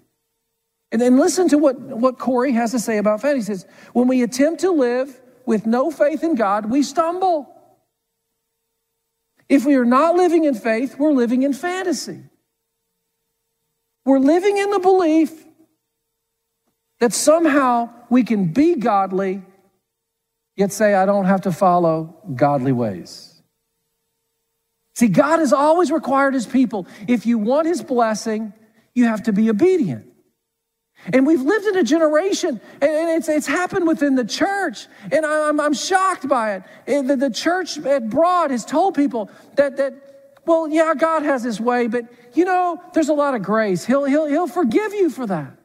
And 0.92 1.01
then 1.01 1.18
listen 1.18 1.49
to 1.49 1.59
what, 1.59 1.79
what 1.79 2.18
Corey 2.18 2.53
has 2.53 2.73
to 2.73 2.79
say 2.79 2.99
about 2.99 3.23
fantasy. 3.23 3.53
He 3.53 3.59
says, 3.59 3.66
When 3.92 4.09
we 4.09 4.23
attempt 4.23 4.61
to 4.62 4.73
live 4.73 5.20
with 5.46 5.64
no 5.64 5.90
faith 5.90 6.23
in 6.23 6.35
God, 6.35 6.66
we 6.66 6.83
stumble. 6.83 7.57
If 9.49 9.64
we 9.64 9.77
are 9.77 9.85
not 9.85 10.16
living 10.16 10.44
in 10.44 10.55
faith, 10.55 10.96
we're 10.99 11.12
living 11.12 11.42
in 11.42 11.53
fantasy. 11.53 12.23
We're 14.05 14.18
living 14.18 14.59
in 14.59 14.70
the 14.70 14.79
belief 14.79 15.44
that 17.01 17.13
somehow 17.13 17.91
we 18.09 18.23
can 18.23 18.53
be 18.53 18.77
godly, 18.77 19.43
yet 20.57 20.73
say, 20.73 20.95
I 20.95 21.07
don't 21.07 21.25
have 21.25 21.43
to 21.43 21.53
follow 21.53 22.17
godly 22.35 22.73
ways. 22.73 23.43
See, 24.95 25.09
God 25.09 25.39
has 25.39 25.53
always 25.53 25.91
required 25.91 26.35
his 26.35 26.47
people, 26.47 26.87
if 27.09 27.27
you 27.27 27.39
want 27.39 27.67
his 27.67 27.83
blessing, 27.83 28.53
you 28.95 29.07
have 29.07 29.23
to 29.25 29.33
be 29.33 29.49
obedient. 29.49 30.07
And 31.15 31.27
we've 31.27 31.41
lived 31.41 31.65
in 31.65 31.79
a 31.79 31.83
generation, 31.83 32.61
and 32.83 33.11
it's, 33.11 33.29
it's 33.29 33.47
happened 33.47 33.87
within 33.87 34.17
the 34.17 34.25
church, 34.25 34.87
and 35.11 35.25
I'm, 35.25 35.59
I'm 35.59 35.73
shocked 35.73 36.29
by 36.29 36.57
it. 36.57 37.07
The, 37.07 37.17
the 37.17 37.31
church 37.31 37.79
at 37.79 38.11
Broad 38.11 38.51
has 38.51 38.67
told 38.67 38.95
people 38.95 39.31
that, 39.57 39.79
that, 39.79 39.95
well, 40.45 40.69
yeah, 40.69 40.93
God 40.95 41.23
has 41.23 41.43
his 41.43 41.59
way, 41.59 41.87
but 41.87 42.05
you 42.35 42.45
know, 42.45 42.83
there's 42.93 43.09
a 43.09 43.15
lot 43.15 43.35
of 43.35 43.43
grace. 43.43 43.87
He'll, 43.87 44.05
he'll, 44.05 44.27
he'll 44.27 44.47
forgive 44.47 44.93
you 44.93 45.09
for 45.09 45.27
that. 45.27 45.57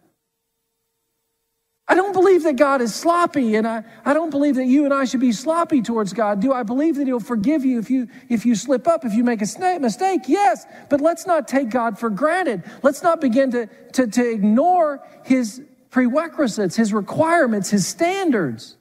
I 1.88 1.94
don't 1.94 2.14
believe 2.14 2.44
that 2.44 2.56
God 2.56 2.82
is 2.82 2.96
sloppy, 2.96 3.56
and 3.56 3.68
I, 3.68 3.84
I 4.04 4.16
don't 4.16 4.32
believe 4.32 4.56
that 4.56 4.66
you 4.66 4.86
and 4.86 4.94
I 4.94 5.06
should 5.06 5.20
be 5.20 5.32
sloppy 5.32 5.84
towards 5.84 6.14
God. 6.14 6.42
Do 6.42 6.52
I 6.52 6.64
believe 6.64 6.96
that 6.96 7.06
He'll 7.06 7.20
forgive 7.20 7.64
you 7.64 7.78
if 7.78 7.92
you 7.92 8.08
if 8.28 8.44
you 8.44 8.56
slip 8.56 8.88
up, 8.88 9.06
if 9.06 9.14
you 9.14 9.24
make 9.24 9.42
a 9.42 9.80
mistake? 9.80 10.22
Yes, 10.28 10.66
but 10.90 11.00
let's 11.00 11.28
not 11.28 11.48
take 11.48 11.70
God 11.70 12.00
for 12.00 12.10
granted. 12.10 12.64
Let's 12.82 13.04
not 13.04 13.22
begin 13.22 13.52
to, 13.52 13.68
to, 13.94 14.08
to 14.08 14.32
ignore 14.32 15.04
His 15.24 15.62
prerequisites, 15.92 16.76
His 16.76 16.92
requirements, 16.92 17.70
His 17.70 17.86
standards. 17.86 18.78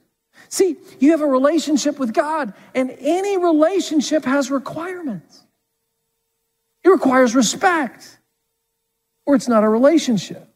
See, 0.49 0.77
you 0.99 1.11
have 1.11 1.21
a 1.21 1.27
relationship 1.27 1.99
with 1.99 2.11
God, 2.11 2.53
and 2.73 2.89
any 2.99 3.37
relationship 3.37 4.25
has 4.25 4.49
requirements. 4.49 5.43
It 6.83 6.89
requires 6.89 7.35
respect, 7.35 8.19
or 9.27 9.35
it's 9.35 9.47
not 9.47 9.63
a 9.63 9.69
relationship. 9.69 10.54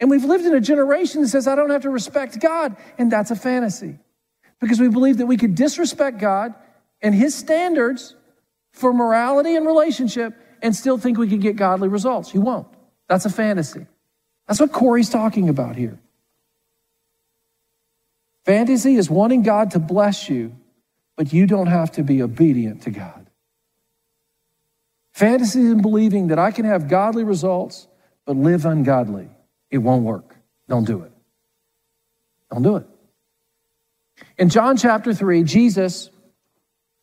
And 0.00 0.10
we've 0.10 0.24
lived 0.24 0.44
in 0.44 0.54
a 0.54 0.60
generation 0.60 1.22
that 1.22 1.28
says, 1.28 1.48
I 1.48 1.54
don't 1.54 1.70
have 1.70 1.82
to 1.82 1.90
respect 1.90 2.40
God. 2.40 2.76
And 2.98 3.10
that's 3.10 3.30
a 3.30 3.36
fantasy 3.36 3.98
because 4.60 4.80
we 4.80 4.88
believe 4.88 5.18
that 5.18 5.26
we 5.26 5.36
could 5.36 5.54
disrespect 5.54 6.18
God 6.18 6.54
and 7.00 7.14
his 7.14 7.34
standards 7.34 8.14
for 8.72 8.92
morality 8.92 9.56
and 9.56 9.66
relationship 9.66 10.34
and 10.62 10.74
still 10.74 10.98
think 10.98 11.18
we 11.18 11.28
could 11.28 11.40
get 11.40 11.56
godly 11.56 11.88
results. 11.88 12.34
You 12.34 12.40
won't. 12.40 12.66
That's 13.08 13.24
a 13.24 13.30
fantasy. 13.30 13.86
That's 14.46 14.60
what 14.60 14.72
Corey's 14.72 15.10
talking 15.10 15.48
about 15.48 15.76
here. 15.76 15.98
Fantasy 18.44 18.96
is 18.96 19.10
wanting 19.10 19.42
God 19.42 19.72
to 19.72 19.78
bless 19.78 20.28
you, 20.28 20.54
but 21.16 21.32
you 21.32 21.46
don't 21.46 21.66
have 21.66 21.92
to 21.92 22.02
be 22.02 22.22
obedient 22.22 22.82
to 22.82 22.90
God. 22.90 23.26
Fantasy 25.12 25.62
is 25.62 25.74
believing 25.74 26.28
that 26.28 26.38
I 26.38 26.50
can 26.50 26.64
have 26.64 26.88
godly 26.88 27.24
results, 27.24 27.88
but 28.24 28.36
live 28.36 28.66
ungodly. 28.66 29.28
It 29.70 29.78
won't 29.78 30.04
work. 30.04 30.36
Don't 30.68 30.84
do 30.84 31.02
it. 31.02 31.12
Don't 32.50 32.62
do 32.62 32.76
it. 32.76 32.86
In 34.38 34.48
John 34.48 34.76
chapter 34.76 35.12
3, 35.12 35.42
Jesus 35.44 36.10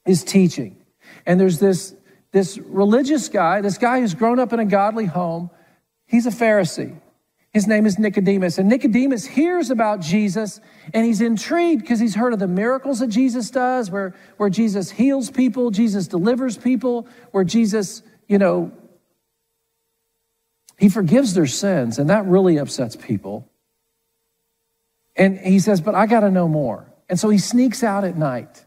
is 0.06 0.24
teaching. 0.24 0.78
And 1.26 1.40
there's 1.40 1.60
this, 1.60 1.96
this 2.32 2.58
religious 2.58 3.30
guy, 3.30 3.62
this 3.62 3.78
guy 3.78 4.00
who's 4.00 4.14
grown 4.14 4.40
up 4.40 4.54
in 4.54 4.60
a 4.60 4.66
godly 4.66 5.06
home. 5.06 5.50
He's 6.06 6.26
a 6.26 6.32
Pharisee. 6.32 6.96
His 7.54 7.68
name 7.68 7.86
is 7.86 8.00
Nicodemus. 8.00 8.58
And 8.58 8.68
Nicodemus 8.68 9.26
hears 9.26 9.70
about 9.70 10.02
Jesus 10.02 10.60
and 10.92 11.06
he's 11.06 11.22
intrigued 11.22 11.82
because 11.82 12.00
he's 12.00 12.16
heard 12.16 12.34
of 12.34 12.40
the 12.40 12.48
miracles 12.48 13.00
that 13.00 13.10
Jesus 13.10 13.52
does, 13.52 13.92
where, 13.92 14.16
where 14.38 14.50
Jesus 14.50 14.90
heals 14.90 15.30
people, 15.30 15.70
Jesus 15.70 16.08
delivers 16.08 16.58
people, 16.58 17.08
where 17.32 17.44
Jesus, 17.44 18.02
you 18.28 18.40
know, 18.40 18.72
he 20.78 20.90
forgives 20.90 21.34
their 21.34 21.48
sins, 21.48 22.00
and 22.00 22.10
that 22.10 22.26
really 22.26 22.58
upsets 22.58 22.96
people. 22.96 23.50
And 25.16 25.38
he 25.38 25.60
says, 25.60 25.82
But 25.82 25.96
I 25.96 26.06
got 26.06 26.22
to 26.22 26.32
know 26.32 26.48
more. 26.48 26.92
And 27.10 27.20
so 27.20 27.30
he 27.30 27.38
sneaks 27.38 27.84
out 27.84 28.04
at 28.04 28.18
night. 28.18 28.66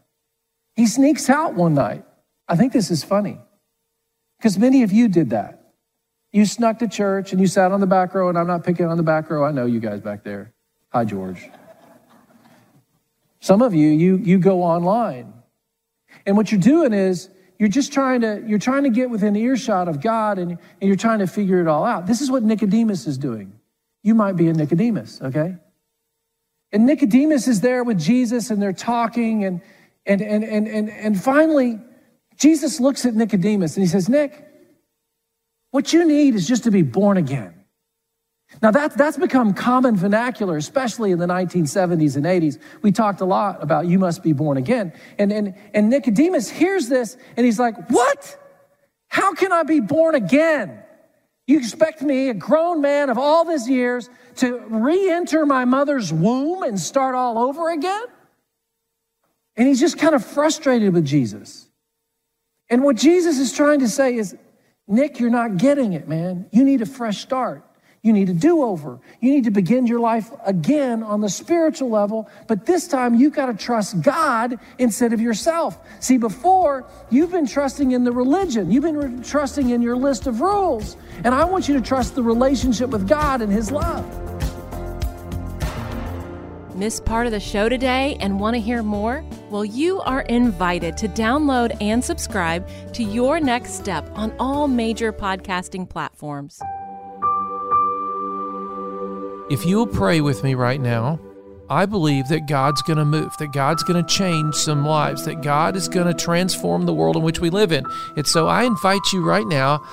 He 0.75 0.87
sneaks 0.87 1.29
out 1.29 1.53
one 1.53 1.73
night. 1.73 2.05
I 2.47 2.55
think 2.55 2.71
this 2.71 2.91
is 2.91 3.03
funny 3.03 3.39
because 4.37 4.57
many 4.57 4.83
of 4.83 4.91
you 4.91 5.07
did 5.07 5.31
that. 5.31 5.73
You 6.31 6.45
snuck 6.45 6.79
to 6.79 6.87
church 6.87 7.31
and 7.31 7.41
you 7.41 7.47
sat 7.47 7.71
on 7.71 7.79
the 7.79 7.87
back 7.87 8.13
row, 8.13 8.29
and 8.29 8.37
I'm 8.37 8.47
not 8.47 8.63
picking 8.63 8.85
on 8.85 8.97
the 8.97 9.03
back 9.03 9.29
row. 9.29 9.43
I 9.43 9.51
know 9.51 9.65
you 9.65 9.79
guys 9.79 10.01
back 10.01 10.23
there. 10.23 10.53
Hi, 10.89 11.03
George. 11.03 11.49
Some 13.39 13.61
of 13.61 13.73
you, 13.73 13.89
you, 13.89 14.17
you 14.17 14.37
go 14.37 14.63
online. 14.63 15.33
And 16.25 16.35
what 16.35 16.51
you're 16.51 16.61
doing 16.61 16.93
is 16.93 17.29
you're 17.59 17.69
just 17.69 17.91
trying 17.91 18.21
to 18.21 18.43
you're 18.45 18.59
trying 18.59 18.83
to 18.83 18.89
get 18.89 19.09
within 19.09 19.35
earshot 19.35 19.87
of 19.87 20.01
god 20.01 20.37
and, 20.37 20.51
and 20.51 20.59
you're 20.81 20.95
trying 20.95 21.19
to 21.19 21.27
figure 21.27 21.61
it 21.61 21.67
all 21.67 21.85
out. 21.85 22.05
This 22.05 22.21
is 22.21 22.29
what 22.29 22.43
nicodemus 22.43 23.07
is 23.07 23.17
doing. 23.17 23.53
You 24.03 24.15
might 24.15 24.35
be 24.35 24.47
a 24.47 24.53
nicodemus 24.53 25.21
okay? 25.21 25.55
And 26.71 26.85
nicodemus 26.85 27.47
is 27.47 27.61
there 27.61 27.83
with 27.83 27.99
jesus 27.99 28.49
and 28.49 28.61
they're 28.61 28.73
talking 28.73 29.45
and 29.45 29.61
and 30.05 30.21
and 30.21 30.43
and 30.43 30.67
and, 30.67 30.89
and 30.89 31.21
finally 31.21 31.79
jesus 32.37 32.79
looks 32.79 33.05
at 33.05 33.13
nicodemus 33.13 33.75
and 33.75 33.83
he 33.83 33.89
says 33.89 34.07
nick 34.07 34.45
what 35.71 35.91
you 35.93 36.05
need 36.05 36.35
is 36.35 36.47
just 36.47 36.63
to 36.63 36.71
be 36.71 36.81
born 36.81 37.17
again 37.17 37.56
now, 38.61 38.71
that, 38.71 38.97
that's 38.97 39.17
become 39.17 39.53
common 39.53 39.97
vernacular, 39.97 40.57
especially 40.57 41.11
in 41.11 41.19
the 41.19 41.27
1970s 41.27 42.15
and 42.15 42.25
80s. 42.25 42.59
We 42.81 42.91
talked 42.91 43.19
a 43.19 43.25
lot 43.25 43.61
about 43.61 43.87
you 43.87 43.99
must 43.99 44.23
be 44.23 44.33
born 44.33 44.57
again. 44.57 44.93
And, 45.19 45.31
and, 45.33 45.53
and 45.73 45.89
Nicodemus 45.89 46.49
hears 46.49 46.87
this 46.87 47.17
and 47.35 47.45
he's 47.45 47.59
like, 47.59 47.89
What? 47.89 48.43
How 49.09 49.33
can 49.33 49.51
I 49.51 49.63
be 49.63 49.79
born 49.79 50.15
again? 50.15 50.81
You 51.45 51.59
expect 51.59 52.01
me, 52.01 52.29
a 52.29 52.33
grown 52.33 52.81
man 52.81 53.09
of 53.09 53.17
all 53.17 53.45
these 53.45 53.69
years, 53.69 54.09
to 54.37 54.59
re 54.69 55.09
enter 55.09 55.45
my 55.45 55.65
mother's 55.65 56.11
womb 56.11 56.63
and 56.63 56.79
start 56.79 57.15
all 57.15 57.37
over 57.37 57.69
again? 57.69 58.05
And 59.55 59.67
he's 59.67 59.79
just 59.79 59.97
kind 59.97 60.15
of 60.15 60.25
frustrated 60.25 60.93
with 60.93 61.05
Jesus. 61.05 61.67
And 62.69 62.83
what 62.83 62.95
Jesus 62.95 63.39
is 63.39 63.53
trying 63.53 63.79
to 63.79 63.87
say 63.87 64.15
is, 64.15 64.35
Nick, 64.87 65.19
you're 65.19 65.29
not 65.29 65.57
getting 65.57 65.93
it, 65.93 66.07
man. 66.07 66.47
You 66.51 66.63
need 66.63 66.81
a 66.81 66.85
fresh 66.85 67.19
start. 67.21 67.66
You 68.03 68.13
need 68.13 68.29
a 68.29 68.33
do 68.33 68.63
over. 68.63 68.99
You 69.19 69.31
need 69.31 69.43
to 69.45 69.51
begin 69.51 69.87
your 69.87 69.99
life 69.99 70.31
again 70.45 71.03
on 71.03 71.21
the 71.21 71.29
spiritual 71.29 71.89
level, 71.89 72.29
but 72.47 72.65
this 72.65 72.87
time 72.87 73.15
you've 73.15 73.33
got 73.33 73.47
to 73.47 73.53
trust 73.53 74.01
God 74.01 74.59
instead 74.77 75.13
of 75.13 75.19
yourself. 75.19 75.79
See, 75.99 76.17
before 76.17 76.85
you've 77.09 77.31
been 77.31 77.47
trusting 77.47 77.91
in 77.91 78.03
the 78.03 78.11
religion, 78.11 78.71
you've 78.71 78.83
been 78.83 78.97
re- 78.97 79.23
trusting 79.23 79.69
in 79.69 79.81
your 79.81 79.97
list 79.97 80.27
of 80.27 80.41
rules, 80.41 80.95
and 81.23 81.33
I 81.33 81.43
want 81.45 81.67
you 81.67 81.73
to 81.75 81.81
trust 81.81 82.15
the 82.15 82.23
relationship 82.23 82.89
with 82.91 83.07
God 83.07 83.41
and 83.41 83.51
His 83.51 83.71
love. 83.71 84.05
Miss 86.77 86.99
part 86.99 87.25
of 87.25 87.31
the 87.31 87.39
show 87.39 87.69
today 87.69 88.17
and 88.19 88.39
want 88.39 88.53
to 88.53 88.61
hear 88.61 88.83
more? 88.83 89.25
Well, 89.49 89.65
you 89.65 89.99
are 90.01 90.21
invited 90.21 90.95
to 90.97 91.07
download 91.07 91.75
and 91.81 92.05
subscribe 92.05 92.69
to 92.93 93.03
Your 93.03 93.39
Next 93.39 93.73
Step 93.73 94.07
on 94.13 94.31
all 94.37 94.67
major 94.67 95.11
podcasting 95.11 95.89
platforms. 95.89 96.61
If 99.49 99.65
you'll 99.65 99.87
pray 99.87 100.19
with 100.19 100.43
me 100.43 100.55
right 100.55 100.81
now, 100.81 101.21
I 101.69 101.85
believe 101.85 102.27
that 102.27 102.47
God's 102.47 102.81
going 102.81 102.97
to 102.97 103.05
move, 103.05 103.31
that 103.37 103.53
God's 103.53 103.81
going 103.83 104.03
to 104.03 104.13
change 104.13 104.55
some 104.55 104.85
lives, 104.85 105.23
that 105.23 105.41
God 105.41 105.77
is 105.77 105.87
going 105.87 106.07
to 106.07 106.13
transform 106.13 106.85
the 106.85 106.93
world 106.93 107.15
in 107.15 107.23
which 107.23 107.39
we 107.39 107.49
live 107.49 107.71
in. 107.71 107.85
And 108.17 108.27
so 108.27 108.47
I 108.47 108.63
invite 108.63 109.13
you 109.13 109.23
right 109.23 109.47
now, 109.47 109.85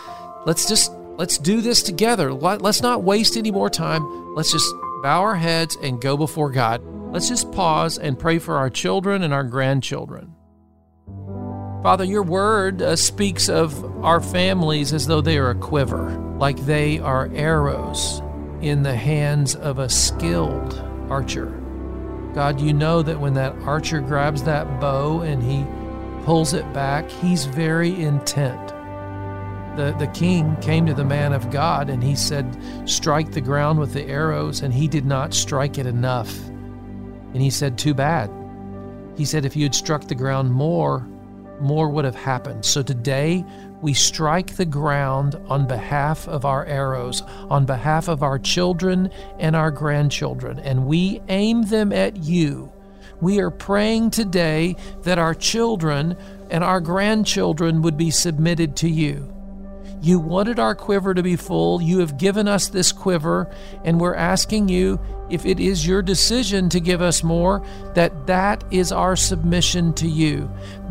let's 0.44 0.68
just 0.68 0.90
let's 1.18 1.38
do 1.38 1.60
this 1.60 1.84
together. 1.84 2.32
Let's 2.32 2.82
not 2.82 3.04
waste 3.04 3.36
any 3.36 3.52
more 3.52 3.70
time. 3.70 4.34
Let's 4.34 4.50
just 4.50 4.68
bow 5.04 5.22
our 5.22 5.36
heads 5.36 5.76
and 5.82 6.00
go 6.00 6.16
before 6.16 6.50
God. 6.50 6.82
Let's 7.12 7.28
just 7.28 7.52
pause 7.52 7.96
and 7.96 8.18
pray 8.18 8.40
for 8.40 8.56
our 8.56 8.70
children 8.70 9.22
and 9.22 9.32
our 9.32 9.44
grandchildren. 9.44 10.34
Father, 11.80 12.02
your 12.02 12.24
word 12.24 12.82
uh, 12.82 12.96
speaks 12.96 13.48
of 13.48 14.04
our 14.04 14.20
families 14.20 14.92
as 14.92 15.06
though 15.06 15.20
they 15.20 15.38
are 15.38 15.50
a 15.50 15.54
quiver, 15.54 16.10
like 16.38 16.58
they 16.66 16.98
are 16.98 17.30
arrows 17.34 18.20
in 18.64 18.82
the 18.82 18.96
hands 18.96 19.54
of 19.56 19.78
a 19.78 19.88
skilled 19.90 20.82
archer. 21.10 21.60
God, 22.34 22.60
you 22.60 22.72
know 22.72 23.02
that 23.02 23.20
when 23.20 23.34
that 23.34 23.54
archer 23.58 24.00
grabs 24.00 24.42
that 24.44 24.80
bow 24.80 25.20
and 25.20 25.42
he 25.42 25.64
pulls 26.24 26.54
it 26.54 26.70
back, 26.72 27.08
he's 27.10 27.44
very 27.44 27.94
intent. 28.02 28.68
The, 29.76 29.94
the 29.98 30.06
king 30.14 30.56
came 30.62 30.86
to 30.86 30.94
the 30.94 31.04
man 31.04 31.32
of 31.32 31.50
God 31.50 31.90
and 31.90 32.02
he 32.02 32.16
said, 32.16 32.56
Strike 32.86 33.32
the 33.32 33.40
ground 33.40 33.78
with 33.78 33.92
the 33.92 34.06
arrows, 34.06 34.62
and 34.62 34.72
he 34.72 34.88
did 34.88 35.04
not 35.04 35.34
strike 35.34 35.76
it 35.78 35.86
enough. 35.86 36.34
And 37.34 37.42
he 37.42 37.50
said, 37.50 37.76
Too 37.76 37.92
bad. 37.92 38.30
He 39.16 39.26
said, 39.26 39.44
If 39.44 39.56
you 39.56 39.64
had 39.64 39.74
struck 39.74 40.08
the 40.08 40.14
ground 40.14 40.52
more, 40.52 41.06
more 41.60 41.88
would 41.88 42.04
have 42.04 42.14
happened. 42.14 42.64
So 42.64 42.82
today, 42.82 43.44
we 43.82 43.92
strike 43.92 44.56
the 44.56 44.64
ground 44.64 45.36
on 45.46 45.66
behalf 45.66 46.26
of 46.28 46.44
our 46.44 46.64
arrows, 46.64 47.22
on 47.50 47.66
behalf 47.66 48.08
of 48.08 48.22
our 48.22 48.38
children 48.38 49.10
and 49.38 49.54
our 49.54 49.70
grandchildren, 49.70 50.58
and 50.60 50.86
we 50.86 51.20
aim 51.28 51.62
them 51.62 51.92
at 51.92 52.16
you. 52.16 52.72
We 53.20 53.40
are 53.40 53.50
praying 53.50 54.10
today 54.10 54.76
that 55.02 55.18
our 55.18 55.34
children 55.34 56.16
and 56.50 56.64
our 56.64 56.80
grandchildren 56.80 57.82
would 57.82 57.96
be 57.96 58.10
submitted 58.10 58.76
to 58.76 58.88
you. 58.88 59.33
You 60.04 60.18
wanted 60.18 60.58
our 60.58 60.74
quiver 60.74 61.14
to 61.14 61.22
be 61.22 61.34
full. 61.34 61.80
You 61.80 62.00
have 62.00 62.18
given 62.18 62.46
us 62.46 62.68
this 62.68 62.92
quiver, 62.92 63.50
and 63.84 63.98
we're 63.98 64.14
asking 64.14 64.68
you 64.68 65.00
if 65.30 65.46
it 65.46 65.58
is 65.58 65.86
your 65.86 66.02
decision 66.02 66.68
to 66.68 66.78
give 66.78 67.00
us 67.00 67.24
more, 67.24 67.64
that 67.94 68.26
that 68.26 68.62
is 68.70 68.92
our 68.92 69.16
submission 69.16 69.94
to 69.94 70.06
you. 70.06 70.50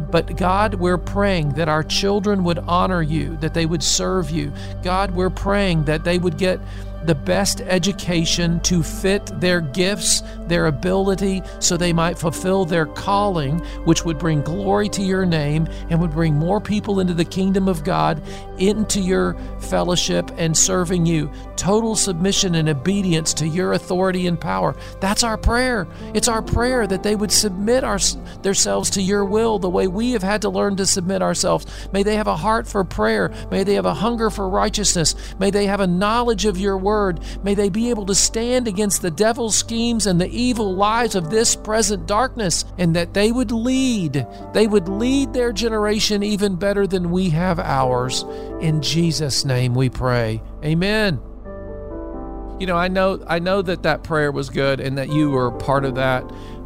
But 0.09 0.35
God, 0.35 0.73
we're 0.73 0.97
praying 0.97 1.49
that 1.53 1.69
our 1.69 1.83
children 1.83 2.43
would 2.43 2.57
honor 2.57 3.03
you, 3.03 3.37
that 3.37 3.53
they 3.53 3.67
would 3.67 3.83
serve 3.83 4.31
you. 4.31 4.51
God, 4.81 5.11
we're 5.11 5.29
praying 5.29 5.83
that 5.83 6.03
they 6.03 6.17
would 6.17 6.39
get 6.39 6.59
the 7.05 7.15
best 7.15 7.61
education 7.61 8.59
to 8.61 8.83
fit 8.83 9.25
their 9.39 9.61
gifts, 9.61 10.21
their 10.47 10.67
ability, 10.67 11.41
so 11.59 11.75
they 11.75 11.93
might 11.93 12.17
fulfill 12.17 12.65
their 12.65 12.85
calling, 12.85 13.59
which 13.85 14.05
would 14.05 14.17
bring 14.17 14.41
glory 14.41 14.89
to 14.89 15.01
your 15.01 15.25
name 15.25 15.67
and 15.89 15.99
would 15.99 16.11
bring 16.11 16.35
more 16.35 16.61
people 16.61 16.99
into 16.99 17.13
the 17.13 17.25
kingdom 17.25 17.67
of 17.67 17.83
God, 17.83 18.21
into 18.57 18.99
your 19.01 19.35
fellowship 19.59 20.31
and 20.37 20.55
serving 20.55 21.05
you. 21.05 21.31
Total 21.55 21.95
submission 21.95 22.55
and 22.55 22.69
obedience 22.69 23.33
to 23.35 23.47
your 23.47 23.73
authority 23.73 24.27
and 24.27 24.39
power. 24.39 24.75
That's 24.99 25.23
our 25.23 25.37
prayer. 25.37 25.87
It's 26.13 26.27
our 26.27 26.41
prayer 26.41 26.87
that 26.87 27.03
they 27.03 27.15
would 27.15 27.31
submit 27.31 27.83
our, 27.83 27.99
themselves 28.41 28.89
to 28.91 29.01
your 29.01 29.25
will 29.25 29.59
the 29.59 29.69
way 29.69 29.87
we 29.87 30.11
have 30.11 30.23
had 30.23 30.41
to 30.43 30.49
learn 30.49 30.75
to 30.77 30.85
submit 30.85 31.21
ourselves. 31.21 31.65
May 31.91 32.03
they 32.03 32.15
have 32.15 32.27
a 32.27 32.35
heart 32.35 32.67
for 32.67 32.83
prayer. 32.83 33.31
May 33.51 33.63
they 33.63 33.75
have 33.75 33.85
a 33.85 33.93
hunger 33.93 34.29
for 34.29 34.47
righteousness. 34.49 35.15
May 35.39 35.51
they 35.51 35.65
have 35.65 35.79
a 35.79 35.87
knowledge 35.87 36.45
of 36.45 36.57
your 36.57 36.77
word 36.77 36.92
word. 36.93 37.19
May 37.43 37.55
they 37.55 37.69
be 37.69 37.89
able 37.89 38.05
to 38.05 38.13
stand 38.13 38.67
against 38.67 39.01
the 39.01 39.09
devil's 39.09 39.55
schemes 39.55 40.05
and 40.05 40.21
the 40.21 40.29
evil 40.29 40.75
lies 40.75 41.15
of 41.15 41.31
this 41.31 41.55
present 41.55 42.05
darkness, 42.05 42.65
and 42.77 42.95
that 42.95 43.15
they 43.15 43.31
would 43.31 43.51
lead. 43.51 44.27
They 44.53 44.67
would 44.67 44.87
lead 44.87 45.33
their 45.33 45.51
generation 45.51 46.21
even 46.21 46.55
better 46.55 46.85
than 46.85 47.09
we 47.09 47.31
have 47.31 47.59
ours. 47.59 48.25
In 48.61 48.81
Jesus' 48.81 49.43
name 49.43 49.73
we 49.73 49.89
pray. 49.89 50.41
Amen. 50.63 51.19
You 52.59 52.67
know, 52.67 52.77
I 52.77 52.87
know 52.87 53.23
I 53.27 53.39
know 53.39 53.63
that 53.63 53.83
that 53.83 54.03
prayer 54.03 54.31
was 54.31 54.51
good 54.51 54.79
and 54.79 54.97
that 54.99 55.11
you 55.11 55.31
were 55.31 55.51
part 55.51 55.85
of 55.85 55.95
that, 55.95 56.23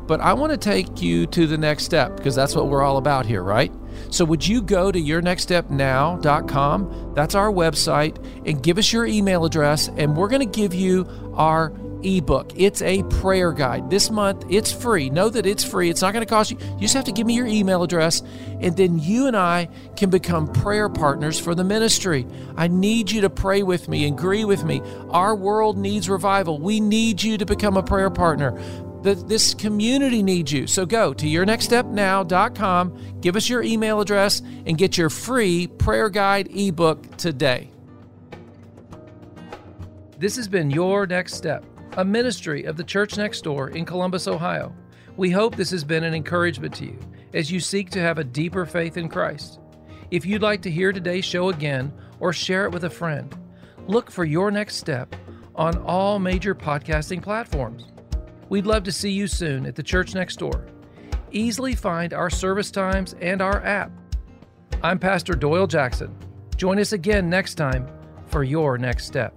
but 0.07 0.21
I 0.21 0.33
want 0.33 0.51
to 0.51 0.57
take 0.57 1.01
you 1.01 1.25
to 1.27 1.47
the 1.47 1.57
next 1.57 1.83
step 1.83 2.15
because 2.15 2.35
that's 2.35 2.55
what 2.55 2.69
we're 2.69 2.83
all 2.83 2.97
about 2.97 3.25
here, 3.25 3.43
right? 3.43 3.71
So, 4.09 4.23
would 4.25 4.47
you 4.47 4.61
go 4.61 4.91
to 4.91 4.99
yournextstepnow.com? 4.99 7.13
That's 7.13 7.35
our 7.35 7.51
website, 7.51 8.17
and 8.45 8.63
give 8.63 8.77
us 8.77 8.93
your 8.93 9.05
email 9.05 9.45
address, 9.45 9.89
and 9.89 10.15
we're 10.15 10.29
going 10.29 10.49
to 10.49 10.59
give 10.59 10.73
you 10.73 11.07
our 11.33 11.73
ebook. 12.03 12.51
It's 12.55 12.81
a 12.81 13.03
prayer 13.03 13.51
guide. 13.51 13.89
This 13.89 14.11
month, 14.11 14.45
it's 14.49 14.71
free. 14.71 15.09
Know 15.09 15.29
that 15.29 15.45
it's 15.45 15.63
free. 15.63 15.89
It's 15.89 16.01
not 16.01 16.13
going 16.13 16.25
to 16.25 16.29
cost 16.29 16.51
you. 16.51 16.57
You 16.59 16.81
just 16.81 16.93
have 16.93 17.05
to 17.05 17.11
give 17.11 17.25
me 17.25 17.33
your 17.33 17.47
email 17.47 17.83
address, 17.83 18.21
and 18.61 18.77
then 18.77 18.99
you 18.99 19.27
and 19.27 19.35
I 19.35 19.69
can 19.95 20.09
become 20.09 20.47
prayer 20.47 20.89
partners 20.89 21.39
for 21.39 21.55
the 21.55 21.63
ministry. 21.63 22.25
I 22.55 22.67
need 22.67 23.11
you 23.11 23.21
to 23.21 23.29
pray 23.29 23.63
with 23.63 23.89
me, 23.89 24.05
and 24.05 24.17
agree 24.17 24.45
with 24.45 24.63
me. 24.63 24.81
Our 25.09 25.35
world 25.35 25.77
needs 25.77 26.09
revival. 26.09 26.59
We 26.59 26.79
need 26.79 27.23
you 27.23 27.37
to 27.37 27.45
become 27.45 27.77
a 27.77 27.83
prayer 27.83 28.09
partner 28.09 28.59
this 29.03 29.53
community 29.53 30.21
needs 30.23 30.51
you. 30.51 30.67
So 30.67 30.85
go 30.85 31.13
to 31.13 31.25
yournextstepnow.com, 31.25 33.19
give 33.21 33.35
us 33.35 33.49
your 33.49 33.63
email 33.63 34.01
address, 34.01 34.41
and 34.65 34.77
get 34.77 34.97
your 34.97 35.09
free 35.09 35.67
prayer 35.67 36.09
guide 36.09 36.49
ebook 36.55 37.17
today. 37.17 37.71
This 40.19 40.35
has 40.35 40.47
been 40.47 40.71
Your 40.71 41.05
Next 41.05 41.35
Step, 41.35 41.63
a 41.95 42.03
ministry 42.03 42.63
of 42.63 42.75
the 42.75 42.83
Church 42.83 43.17
Next 43.17 43.43
Door 43.43 43.69
in 43.69 43.85
Columbus, 43.85 44.27
Ohio. 44.27 44.73
We 45.15 45.29
hope 45.29 45.55
this 45.55 45.71
has 45.71 45.83
been 45.83 46.03
an 46.03 46.15
encouragement 46.15 46.73
to 46.75 46.85
you 46.85 46.99
as 47.33 47.51
you 47.51 47.59
seek 47.59 47.91
to 47.91 47.99
have 47.99 48.17
a 48.17 48.23
deeper 48.23 48.65
faith 48.65 48.97
in 48.97 49.09
Christ. 49.09 49.59
If 50.09 50.25
you'd 50.25 50.41
like 50.41 50.61
to 50.63 50.71
hear 50.71 50.91
today's 50.91 51.25
show 51.25 51.49
again 51.49 51.93
or 52.19 52.33
share 52.33 52.65
it 52.65 52.71
with 52.71 52.85
a 52.85 52.89
friend, 52.89 53.35
look 53.87 54.09
for 54.09 54.25
Your 54.25 54.49
Next 54.49 54.77
Step 54.77 55.15
on 55.53 55.77
all 55.83 56.17
major 56.17 56.55
podcasting 56.55 57.21
platforms. 57.21 57.85
We'd 58.49 58.65
love 58.65 58.83
to 58.83 58.93
see 58.93 59.11
you 59.11 59.27
soon 59.27 59.65
at 59.65 59.75
the 59.75 59.83
church 59.83 60.15
next 60.15 60.37
door. 60.37 60.65
Easily 61.31 61.75
find 61.75 62.13
our 62.13 62.29
service 62.29 62.71
times 62.71 63.13
and 63.19 63.41
our 63.41 63.61
app. 63.63 63.91
I'm 64.81 64.99
Pastor 64.99 65.33
Doyle 65.33 65.67
Jackson. 65.67 66.15
Join 66.55 66.79
us 66.79 66.93
again 66.93 67.29
next 67.29 67.55
time 67.55 67.87
for 68.27 68.43
your 68.43 68.77
next 68.77 69.05
step. 69.05 69.33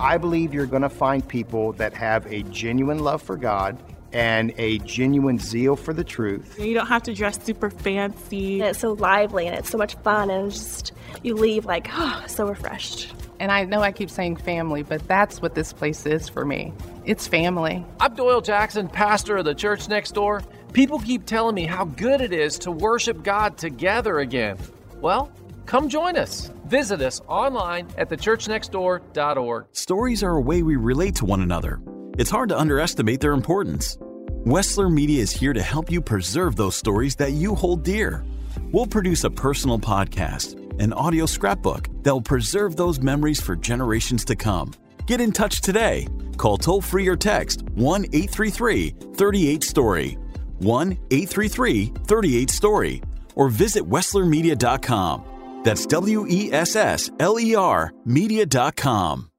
I 0.00 0.18
believe 0.18 0.54
you're 0.54 0.66
going 0.66 0.82
to 0.82 0.88
find 0.88 1.26
people 1.26 1.72
that 1.74 1.92
have 1.94 2.26
a 2.26 2.42
genuine 2.44 3.00
love 3.00 3.20
for 3.20 3.36
God 3.36 3.82
and 4.14 4.54
a 4.56 4.78
genuine 4.78 5.38
zeal 5.38 5.76
for 5.76 5.92
the 5.92 6.04
truth. 6.04 6.58
You 6.58 6.72
don't 6.72 6.86
have 6.86 7.02
to 7.02 7.14
dress 7.14 7.42
super 7.42 7.68
fancy. 7.68 8.60
And 8.60 8.70
it's 8.70 8.78
so 8.78 8.92
lively 8.92 9.46
and 9.46 9.56
it's 9.58 9.70
so 9.70 9.76
much 9.76 9.96
fun 9.96 10.30
and 10.30 10.50
just 10.50 10.92
you 11.22 11.34
leave 11.34 11.64
like, 11.64 11.88
oh, 11.92 12.24
so 12.26 12.46
refreshed. 12.46 13.12
And 13.40 13.50
I 13.50 13.64
know 13.64 13.80
I 13.80 13.92
keep 13.92 14.10
saying 14.10 14.36
family, 14.36 14.82
but 14.82 15.06
that's 15.08 15.42
what 15.42 15.54
this 15.54 15.72
place 15.72 16.06
is 16.06 16.28
for 16.28 16.44
me. 16.44 16.72
It's 17.04 17.26
family. 17.26 17.84
I'm 18.00 18.14
Doyle 18.14 18.40
Jackson, 18.40 18.88
pastor 18.88 19.36
of 19.36 19.44
the 19.44 19.54
church 19.54 19.88
next 19.88 20.12
door. 20.12 20.42
People 20.72 20.98
keep 20.98 21.26
telling 21.26 21.54
me 21.54 21.66
how 21.66 21.84
good 21.84 22.20
it 22.20 22.32
is 22.32 22.58
to 22.60 22.70
worship 22.70 23.22
God 23.22 23.58
together 23.58 24.20
again. 24.20 24.56
Well, 25.00 25.30
come 25.66 25.88
join 25.88 26.16
us. 26.16 26.50
Visit 26.66 27.00
us 27.02 27.20
online 27.28 27.88
at 27.98 28.08
thechurchnextdoor.org. 28.08 29.66
Stories 29.72 30.22
are 30.22 30.36
a 30.36 30.40
way 30.40 30.62
we 30.62 30.76
relate 30.76 31.14
to 31.16 31.24
one 31.24 31.42
another. 31.42 31.80
It's 32.16 32.30
hard 32.30 32.48
to 32.48 32.58
underestimate 32.58 33.20
their 33.20 33.32
importance. 33.32 33.96
Wessler 34.44 34.92
Media 34.92 35.22
is 35.22 35.32
here 35.32 35.52
to 35.52 35.62
help 35.62 35.90
you 35.90 36.00
preserve 36.00 36.56
those 36.56 36.76
stories 36.76 37.16
that 37.16 37.32
you 37.32 37.54
hold 37.54 37.82
dear. 37.82 38.24
We'll 38.72 38.86
produce 38.86 39.24
a 39.24 39.30
personal 39.30 39.78
podcast, 39.78 40.58
an 40.78 40.92
audio 40.92 41.26
scrapbook 41.26 41.88
that 42.02 42.12
will 42.12 42.22
preserve 42.22 42.76
those 42.76 43.00
memories 43.00 43.40
for 43.40 43.56
generations 43.56 44.24
to 44.26 44.36
come. 44.36 44.72
Get 45.06 45.20
in 45.20 45.32
touch 45.32 45.60
today. 45.60 46.06
Call 46.36 46.56
toll 46.56 46.80
free 46.80 47.08
or 47.08 47.16
text 47.16 47.62
1 47.74 48.04
833 48.12 48.90
38 49.14 49.64
Story, 49.64 50.18
1 50.58 50.92
833 51.10 51.92
38 52.06 52.50
Story, 52.50 53.02
or 53.34 53.48
visit 53.48 53.82
WesslerMedia.com. 53.84 55.62
That's 55.64 55.86
W 55.86 56.26
E 56.28 56.52
S 56.52 56.76
S 56.76 57.10
L 57.18 57.40
E 57.40 57.54
R 57.54 57.92
Media.com. 58.04 59.30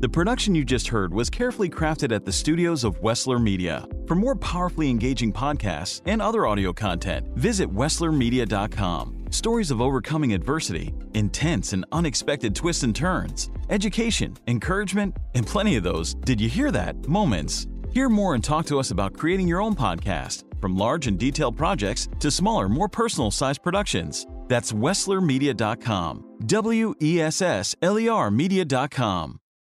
The 0.00 0.08
production 0.08 0.54
you 0.54 0.64
just 0.64 0.86
heard 0.86 1.12
was 1.12 1.28
carefully 1.28 1.68
crafted 1.68 2.14
at 2.14 2.24
the 2.24 2.30
studios 2.30 2.84
of 2.84 3.00
Wessler 3.00 3.42
Media. 3.42 3.84
For 4.06 4.14
more 4.14 4.36
powerfully 4.36 4.88
engaging 4.90 5.32
podcasts 5.32 6.02
and 6.06 6.22
other 6.22 6.46
audio 6.46 6.72
content, 6.72 7.26
visit 7.34 7.68
WesslerMedia.com. 7.68 9.24
Stories 9.32 9.72
of 9.72 9.80
overcoming 9.80 10.34
adversity, 10.34 10.94
intense 11.14 11.72
and 11.72 11.84
unexpected 11.90 12.54
twists 12.54 12.84
and 12.84 12.94
turns, 12.94 13.50
education, 13.70 14.36
encouragement, 14.46 15.16
and 15.34 15.44
plenty 15.44 15.74
of 15.74 15.82
those, 15.82 16.14
did 16.14 16.40
you 16.40 16.48
hear 16.48 16.70
that? 16.70 17.08
Moments. 17.08 17.66
Hear 17.90 18.08
more 18.08 18.36
and 18.36 18.44
talk 18.44 18.66
to 18.66 18.78
us 18.78 18.92
about 18.92 19.14
creating 19.14 19.48
your 19.48 19.60
own 19.60 19.74
podcast, 19.74 20.44
from 20.60 20.76
large 20.76 21.08
and 21.08 21.18
detailed 21.18 21.56
projects 21.56 22.06
to 22.20 22.30
smaller, 22.30 22.68
more 22.68 22.88
personal 22.88 23.32
sized 23.32 23.64
productions. 23.64 24.28
That's 24.46 24.70
WesslerMedia.com. 24.70 26.24
W 26.46 26.94
E 27.02 27.20
S 27.20 27.42
S 27.42 27.74
L 27.82 27.98
E 27.98 28.08
R 28.08 28.30
Media.com. 28.30 29.40